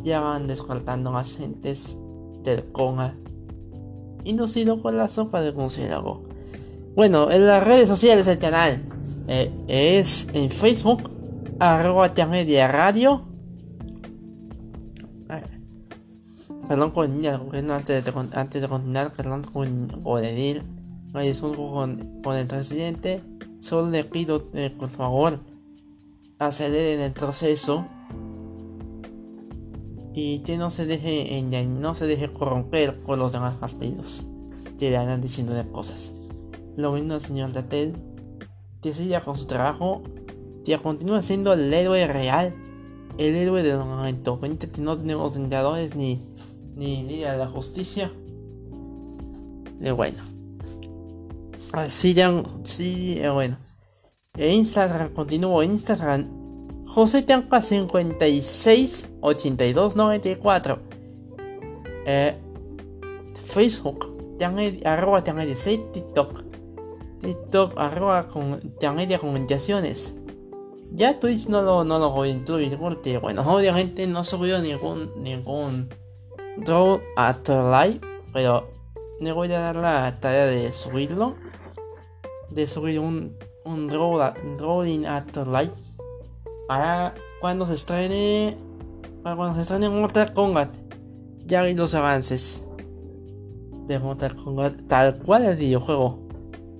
ya 0.00 0.20
van 0.20 0.46
descartando 0.46 1.12
más 1.12 1.36
gentes 1.36 1.98
del 2.44 2.64
CONA. 2.72 3.14
Inducido 4.24 4.80
por 4.80 4.94
la 4.94 5.06
sopa 5.06 5.42
de 5.42 5.52
murciélago. 5.52 6.22
Bueno, 6.94 7.30
en 7.30 7.46
las 7.46 7.62
redes 7.62 7.90
sociales 7.90 8.24
del 8.24 8.38
canal 8.38 8.80
eh, 9.28 9.52
es 9.68 10.28
en 10.32 10.48
Facebook, 10.48 11.10
arroba 11.58 12.12
media 12.28 12.68
radio. 12.68 13.22
Perdón 16.68 16.90
con 16.90 17.24
antes 17.70 18.04
de, 18.04 18.12
antes 18.32 18.62
de 18.62 18.68
continuar, 18.68 19.12
perdón 19.12 19.44
con 19.44 20.02
Goredil. 20.02 20.62
Es 21.14 21.40
un 21.40 21.54
con, 21.54 22.22
con 22.22 22.36
el 22.36 22.46
presidente. 22.46 23.22
Solo 23.60 23.90
le 23.90 24.04
pido, 24.04 24.48
eh, 24.52 24.70
por 24.70 24.88
favor, 24.88 25.40
aceleren 26.38 27.00
el 27.00 27.12
proceso 27.12 27.86
y 30.12 30.40
que 30.40 30.56
no 30.56 30.70
se 30.70 30.86
deje 30.86 31.42
no 31.68 31.94
se 31.94 32.06
deje 32.06 32.32
corromper 32.32 33.02
con 33.02 33.18
los 33.18 33.32
demás 33.32 33.54
partidos 33.56 34.26
que 34.78 34.90
le 34.90 34.96
andan 34.96 35.20
diciendo 35.20 35.54
de 35.54 35.70
cosas. 35.70 36.12
Lo 36.76 36.92
mismo 36.92 37.14
el 37.14 37.20
señor 37.20 37.52
Datel, 37.52 37.94
que 38.82 38.92
siga 38.92 39.24
con 39.24 39.36
su 39.36 39.46
trabajo, 39.46 40.02
continúa 40.82 41.22
siendo 41.22 41.52
el 41.52 41.72
héroe 41.72 42.06
real, 42.06 42.54
el 43.18 43.34
héroe 43.34 43.62
del 43.62 43.78
momento. 43.78 44.38
no 44.78 44.96
tenemos 44.96 45.36
vengadores 45.36 45.94
ni, 45.94 46.20
ni 46.74 47.04
Día 47.04 47.32
de 47.32 47.38
la 47.38 47.48
Justicia. 47.48 48.12
De 49.78 49.92
bueno. 49.92 50.18
Así 51.72 52.14
de, 52.14 52.44
sí, 52.64 53.20
bueno. 53.32 53.56
E 54.36 54.52
Instagram, 54.52 55.12
continúo 55.14 55.62
Instagram 55.62 56.26
José 56.96 57.22
Tanca 57.22 57.60
56 57.60 59.16
82 59.20 59.96
94. 59.96 60.78
Eh, 62.06 62.34
Facebook, 63.48 64.38
arroba 64.82 65.22
TikTok, 65.92 66.42
TikTok, 67.20 67.74
arroba 67.76 68.28
con 68.28 68.60
de 68.80 69.18
comunicaciones. 69.18 70.15
Ya 70.96 71.20
Twitch 71.20 71.46
no 71.48 71.60
lo, 71.60 71.84
no 71.84 71.98
lo 71.98 72.10
voy 72.10 72.30
a 72.30 72.32
incluir 72.32 72.78
porque, 72.78 73.18
bueno, 73.18 73.42
obviamente 73.42 74.06
no 74.06 74.24
subió 74.24 74.60
ningún, 74.60 75.12
ningún 75.22 75.90
Draw 76.64 77.02
Live, 77.16 78.00
pero 78.32 78.70
le 79.20 79.30
voy 79.30 79.52
a 79.52 79.60
dar 79.60 79.76
la 79.76 80.18
tarea 80.18 80.46
de 80.46 80.72
subirlo, 80.72 81.34
de 82.48 82.66
subir 82.66 82.98
un, 82.98 83.36
un 83.66 83.88
Draw, 83.88 84.32
Drawing 84.56 85.02
Live 85.02 85.72
para 86.66 87.14
cuando 87.42 87.66
se 87.66 87.74
estrene 87.74 88.56
para 89.22 89.36
cuando 89.36 89.56
se 89.56 89.60
estrene 89.60 89.90
Mortal 89.90 90.32
Kombat. 90.32 90.78
Ya 91.44 91.62
vi 91.62 91.74
los 91.74 91.94
avances 91.94 92.64
de 93.86 93.98
Mortal 93.98 94.34
Kombat 94.34 94.86
tal 94.88 95.18
cual 95.18 95.44
el 95.44 95.56
videojuego 95.56 96.25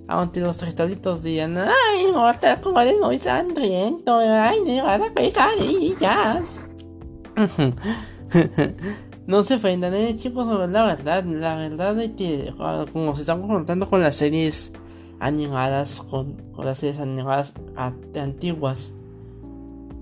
aunque 0.07 0.39
los 0.39 0.57
cristalitos 0.57 1.23
digan 1.23 1.57
ay 1.57 2.11
Mortal 2.13 2.61
Kombat 2.61 2.87
es 2.87 2.99
muy 2.99 3.17
sangriento 3.17 4.17
ay 4.17 4.61
me 4.61 4.81
van 4.81 5.03
a 5.03 5.13
pesadillas 5.13 6.59
no 9.27 9.43
se 9.43 9.55
ofendan 9.55 9.93
eh, 9.93 10.15
chicos 10.15 10.47
la 10.69 10.83
verdad 10.83 11.23
la 11.25 11.55
verdad 11.55 11.99
es 11.99 12.11
que 12.11 12.53
ah, 12.59 12.85
como 12.91 13.15
se 13.15 13.21
están 13.21 13.41
confrontando 13.41 13.89
con 13.89 14.01
las 14.01 14.15
series 14.15 14.73
animadas 15.19 16.01
con, 16.01 16.37
las 16.57 16.79
series 16.79 16.99
animadas 16.99 17.53
antiguas 18.15 18.93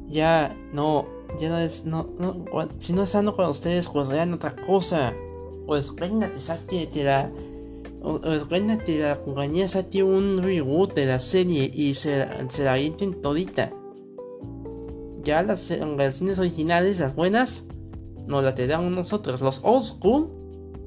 ya 0.07 0.55
no, 0.71 1.07
ya 1.39 1.49
no 1.49 1.59
es, 1.59 1.85
no, 1.85 2.07
si 2.79 2.93
no 2.93 3.03
estando 3.03 3.35
con 3.35 3.49
ustedes, 3.49 3.89
pues 3.89 4.07
vean 4.07 4.33
otra 4.33 4.55
cosa. 4.55 5.13
Pues 5.65 5.91
te 5.95 6.39
saque 6.39 6.87
de 6.87 7.03
la, 7.03 7.29
pues 8.05 8.47
de 8.85 8.99
la 8.99 9.21
compañía 9.23 9.67
saque 9.67 10.03
un 10.03 10.43
reboot 10.43 10.93
de 10.93 11.07
la 11.07 11.19
serie 11.19 11.71
y 11.73 11.95
se, 11.95 12.27
se 12.49 12.63
la 12.63 12.73
avienten 12.73 13.21
todita. 13.21 13.73
Ya 15.23 15.41
las 15.41 15.69
versiones 15.97 16.37
originales, 16.37 16.99
las 16.99 17.15
buenas, 17.15 17.65
nos 18.27 18.43
la 18.43 18.53
te 18.53 18.67
damos 18.67 18.91
nosotros. 18.91 19.41
Los 19.41 19.61
old 19.63 19.83
school, 19.83 20.29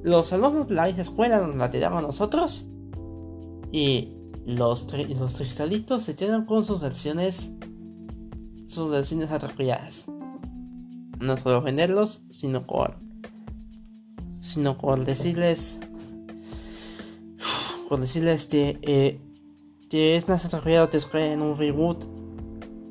los 0.01 0.31
alumnos 0.31 0.69
de 0.69 0.75
la 0.75 0.87
escuela 0.87 1.39
nos 1.39 1.57
la 1.57 1.69
te 1.69 1.79
damos 1.79 2.01
nosotros. 2.03 2.67
Y 3.71 4.13
los, 4.45 4.87
los 5.19 5.35
cristalitos 5.35 6.03
se 6.03 6.15
quedan 6.15 6.45
con 6.45 6.63
sus 6.63 6.81
versiones 6.81 7.53
sus 8.69 8.89
versiones 8.91 9.31
atropelladas. 9.31 10.07
No 11.19 11.33
es 11.33 11.41
por 11.41 11.53
ofenderlos, 11.53 12.21
sino 12.31 12.65
por. 12.65 12.97
sino 14.39 14.77
por 14.77 15.03
decirles. 15.03 15.81
Por 17.89 17.99
decirles 17.99 18.45
que, 18.45 18.77
eh, 18.83 19.19
que 19.89 20.15
es 20.15 20.27
más 20.29 20.45
atropellado 20.45 20.89
que 20.91 21.33
en 21.33 21.41
un 21.41 21.57
reboot 21.57 22.05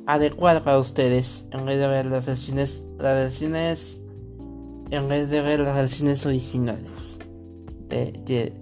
adecuado 0.06 0.64
para 0.64 0.78
ustedes 0.78 1.46
en 1.52 1.64
vez 1.64 1.78
de 1.78 1.86
ver 1.86 2.06
las 2.06 2.26
versiones. 2.26 2.84
las 2.98 3.14
versiones. 3.14 4.00
en 4.90 5.08
vez 5.08 5.30
de 5.30 5.40
ver 5.40 5.60
las 5.60 5.74
versiones 5.74 6.26
originales. 6.26 7.18
De, 7.88 8.52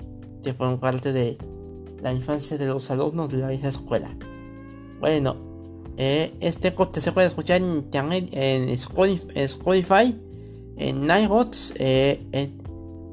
que 0.44 0.54
fueron 0.54 0.78
parte 0.78 1.12
de 1.12 1.38
la 2.02 2.12
infancia 2.12 2.58
de 2.58 2.66
los 2.66 2.90
alumnos 2.90 3.30
de 3.30 3.38
la 3.38 3.48
vieja 3.48 3.68
escuela. 3.68 4.14
Bueno, 5.00 5.36
eh, 5.96 6.34
este 6.40 6.74
corte 6.74 7.00
se 7.00 7.12
puede 7.12 7.28
escuchar 7.28 7.62
en, 7.62 7.88
en 7.92 8.68
Spotify, 8.68 10.14
en 10.76 11.06
Nightbots, 11.06 11.72
eh, 11.76 12.26
en, 12.32 12.62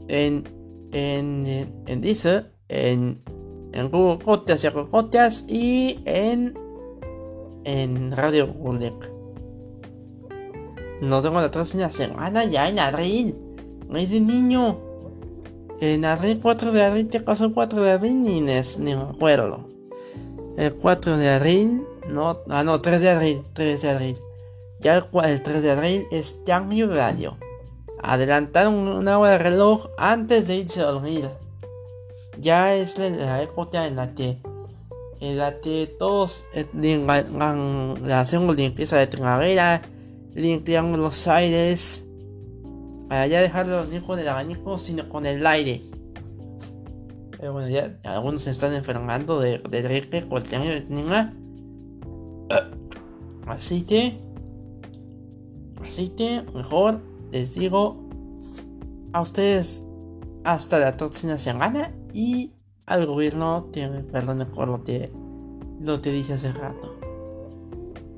en, 0.09 0.43
en, 0.91 1.83
en 1.87 2.01
Deezer, 2.01 2.52
en, 2.73 3.21
en 3.71 3.89
Google 3.91 4.23
Podcast 4.23 4.65
y 4.65 4.67
y 5.47 5.99
en, 6.05 6.57
en 7.63 8.11
Radio 8.11 8.51
Public. 8.51 8.93
Nos 11.01 11.23
vemos 11.23 11.43
la 11.43 11.51
próxima 11.51 11.89
semana 11.91 12.45
ya 12.45 12.67
en 12.67 12.79
abril. 12.79 13.35
es 13.93 14.09
de 14.09 14.19
niño. 14.19 14.79
En 15.81 16.05
abril, 16.05 16.39
4 16.41 16.71
de 16.71 16.83
abril, 16.83 17.09
¿te 17.09 17.19
pasó 17.19 17.45
el 17.45 17.53
4 17.53 17.83
de 17.83 17.91
abril? 17.91 18.23
Ni, 18.23 18.41
ni 18.41 18.95
me 18.95 19.01
acuerdo. 19.01 19.67
El 20.57 20.75
4 20.75 21.17
de 21.17 21.29
abril 21.29 21.83
no, 22.07 22.39
ah, 22.49 22.63
no, 22.63 22.81
3 22.81 23.01
de 23.01 23.09
abril, 23.09 23.43
3 23.53 23.81
de 23.81 23.89
abril. 23.89 24.17
Ya 24.79 24.97
el, 24.97 25.05
el 25.25 25.43
3 25.43 25.61
de 25.61 25.71
abril 25.71 26.07
es 26.11 26.41
mi 26.65 26.83
Radio. 26.83 27.37
Adelantaron 28.01 28.73
una 28.73 29.19
hora 29.19 29.31
de 29.31 29.37
reloj 29.37 29.87
antes 29.97 30.47
de 30.47 30.55
irse 30.57 30.81
a 30.81 30.85
dormir. 30.85 31.29
Ya 32.39 32.75
es 32.75 32.97
la, 32.97 33.41
época 33.41 33.87
en 33.87 33.95
la 33.95 34.13
que 34.13 34.37
en 35.19 35.37
la 35.37 35.59
que 35.61 35.95
todos 35.97 36.45
eh, 36.53 36.67
hacemos 38.11 38.55
limpieza 38.57 38.97
de 38.97 39.07
trinadera, 39.07 39.81
limpiamos 40.33 40.99
los 40.99 41.27
aires 41.27 42.05
para 43.07 43.27
ya 43.27 43.41
dejarlo 43.41 43.85
ni 43.85 43.99
con 43.99 44.19
el 44.19 44.27
abanico 44.27 44.77
sino 44.77 45.07
con 45.07 45.25
el 45.25 45.45
aire. 45.47 45.81
Pero 47.37 47.53
bueno, 47.53 47.69
ya 47.69 47.97
algunos 48.03 48.41
se 48.43 48.51
están 48.51 48.73
enfermando 48.73 49.39
de, 49.39 49.59
de 49.59 49.81
gripe 49.81 50.23
cualquier. 50.23 50.85
Así 53.47 53.81
que, 53.83 54.17
así 55.85 56.09
que 56.09 56.43
mejor 56.53 57.01
les 57.31 57.55
digo 57.55 57.97
a 59.11 59.21
ustedes 59.21 59.83
hasta 60.43 60.79
la 60.79 60.97
próxima 60.97 61.37
semana 61.37 61.93
y 62.13 62.53
al 62.85 63.05
gobierno 63.07 63.69
tiene 63.71 64.03
perdón 64.03 64.47
por 64.53 64.67
lo 64.67 64.83
que 64.83 65.11
lo 65.81 65.99
te 65.99 66.11
dije 66.11 66.33
hace 66.33 66.51
rato. 66.51 66.95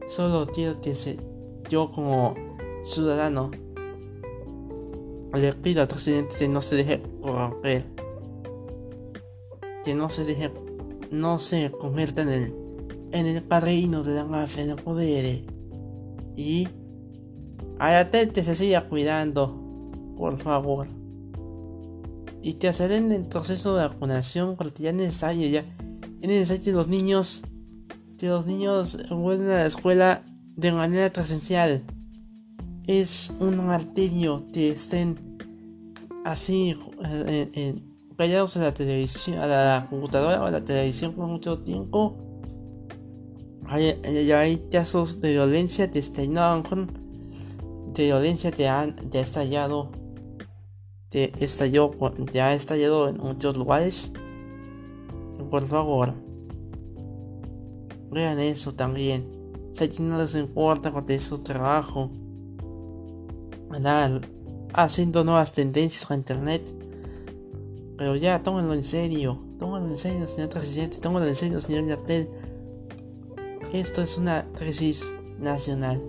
Solo 0.08 0.46
quiero 0.48 0.82
que 0.82 0.94
se, 0.94 1.18
yo 1.70 1.92
como 1.92 2.36
ciudadano 2.84 3.50
le 5.34 5.54
pido 5.54 5.82
al 5.82 5.88
presidente 5.88 6.36
que 6.38 6.48
no 6.48 6.62
se 6.62 6.76
deje 6.76 7.02
corromper. 7.22 7.86
Que 9.84 9.96
no 9.96 10.10
se 10.10 10.26
deje, 10.26 10.52
no 11.12 11.40
se 11.40 11.72
convierta 11.72 12.22
en 12.22 12.30
el, 12.30 12.54
en 13.12 13.26
el 13.26 13.44
padrino 13.44 14.04
de 14.04 14.14
la 14.14 14.26
mafia 14.26 14.66
de 14.66 14.76
poder. 14.76 15.42
Y 16.36 16.68
a 17.80 17.92
la 17.92 18.10
que 18.10 18.44
se 18.44 18.56
siga 18.56 18.88
cuidando, 18.90 19.92
por 20.18 20.38
favor 20.38 21.05
y 22.46 22.54
te 22.54 22.68
aceleren 22.68 23.12
el 23.12 23.24
proceso 23.24 23.76
de 23.76 23.88
vacunación 23.88 24.56
porque 24.56 24.84
ya 24.84 24.92
es 24.92 24.96
necesario, 24.96 25.50
ya 25.50 25.66
es 26.22 26.60
que 26.60 26.72
los 26.72 26.88
niños, 26.88 27.42
que 28.20 28.28
los 28.28 28.46
niños 28.46 29.00
vuelvan 29.10 29.50
a 29.50 29.54
la 29.62 29.66
escuela 29.66 30.24
de 30.56 30.72
manera 30.72 31.12
presencial. 31.12 31.82
Es 32.86 33.34
un 33.40 33.66
martirio 33.66 34.46
que 34.54 34.70
estén 34.70 35.40
así 36.24 36.76
eh, 37.04 37.82
callados 38.16 38.56
a 38.58 38.60
la 38.60 38.74
televisión, 38.76 39.40
a 39.40 39.48
la 39.48 39.88
computadora 39.90 40.40
o 40.44 40.46
a 40.46 40.52
la 40.52 40.64
televisión 40.64 41.14
por 41.14 41.26
mucho 41.26 41.58
tiempo. 41.64 42.16
Hay, 43.66 44.00
hay, 44.32 44.68
casos 44.72 45.20
de 45.20 45.32
violencia 45.32 45.90
que 45.90 45.98
estallaron, 45.98 46.62
de 47.96 48.04
violencia 48.04 48.52
que 48.52 48.68
han 48.68 48.94
que 49.10 49.22
estallado 51.24 51.92
estalló, 51.94 52.32
ya 52.32 52.48
ha 52.48 52.54
estallado 52.54 53.10
en 53.10 53.18
muchos 53.18 53.58
lugares. 53.58 54.12
Por 55.50 55.66
favor, 55.68 56.14
vean 58.12 58.40
eso 58.40 58.74
también. 58.74 59.26
Si 59.74 60.02
no 60.02 60.18
les 60.18 60.36
importa 60.36 60.92
con 60.92 61.20
su 61.20 61.40
trabajo, 61.40 62.10
haciendo 64.74 65.24
nuevas 65.24 65.54
tendencias 65.54 66.06
con 66.06 66.18
internet. 66.18 66.74
Pero 67.98 68.16
ya, 68.16 68.44
tómenlo 68.44 68.74
en 68.74 68.84
serio. 68.84 69.40
Tómenlo 69.60 69.90
en 69.90 69.98
serio, 69.98 70.28
señor 70.28 70.50
presidente. 70.50 71.00
Tómenlo 71.00 71.28
en 71.28 71.36
serio, 71.36 71.62
señor 71.62 71.88
Yatel. 71.88 72.30
Esto 73.74 74.02
es 74.02 74.18
una 74.18 74.46
crisis 74.54 75.14
nacional. 75.40 76.02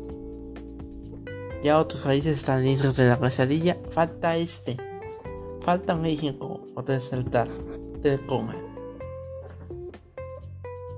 Ya 1.62 1.78
otros 1.78 2.02
países 2.02 2.38
están 2.38 2.62
listos 2.62 2.96
de 2.96 3.08
la 3.08 3.18
pesadilla. 3.18 3.76
Falta 3.90 4.36
este. 4.36 4.76
Falta 5.66 5.96
México 5.96 6.60
o 6.76 6.82
del 6.84 8.24
coma. 8.26 8.54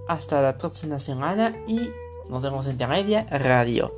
Hasta 0.06 0.42
la 0.42 0.58
próxima 0.58 1.00
semana 1.00 1.56
y 1.66 1.88
nos 2.28 2.42
vemos 2.42 2.66
en 2.66 2.76
Media 2.76 3.26
Radio. 3.30 3.94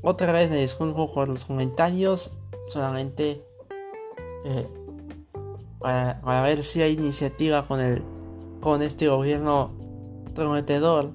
Otra 0.00 0.30
vez 0.30 0.48
me 0.48 0.60
disculpo 0.60 1.12
por 1.12 1.28
los 1.28 1.44
comentarios, 1.44 2.30
solamente 2.68 3.42
eh, 4.44 4.68
para, 5.80 6.40
ver 6.42 6.62
si 6.62 6.80
hay 6.82 6.92
iniciativa 6.92 7.66
con 7.66 7.80
el 7.80 8.04
con 8.60 8.80
este 8.80 9.08
gobierno 9.08 9.72
prometedor 10.36 11.10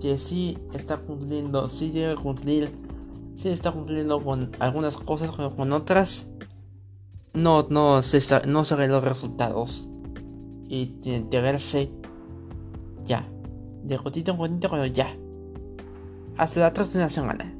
que 0.00 0.16
sí 0.16 0.56
está 0.72 0.96
cumpliendo, 0.96 1.68
sí 1.68 1.90
debe 1.90 2.14
cumplir, 2.14 2.70
sí 3.34 3.50
está 3.50 3.70
cumpliendo 3.70 4.18
con 4.18 4.52
algunas 4.60 4.96
cosas, 4.96 5.30
pero 5.36 5.54
con 5.54 5.74
otras 5.74 6.30
no, 7.36 7.66
no, 7.68 8.02
se, 8.02 8.20
no 8.46 8.64
ven 8.76 8.90
los 8.90 9.04
resultados. 9.04 9.88
Y 10.68 10.86
verse 11.40 11.92
ya. 13.04 13.28
De 13.84 13.96
gotito 13.96 14.32
en 14.32 14.38
gotito, 14.38 14.68
pero 14.68 14.86
ya. 14.86 15.16
Hasta 16.36 16.60
la 16.60 16.72
próxima 16.72 17.08
semana. 17.08 17.55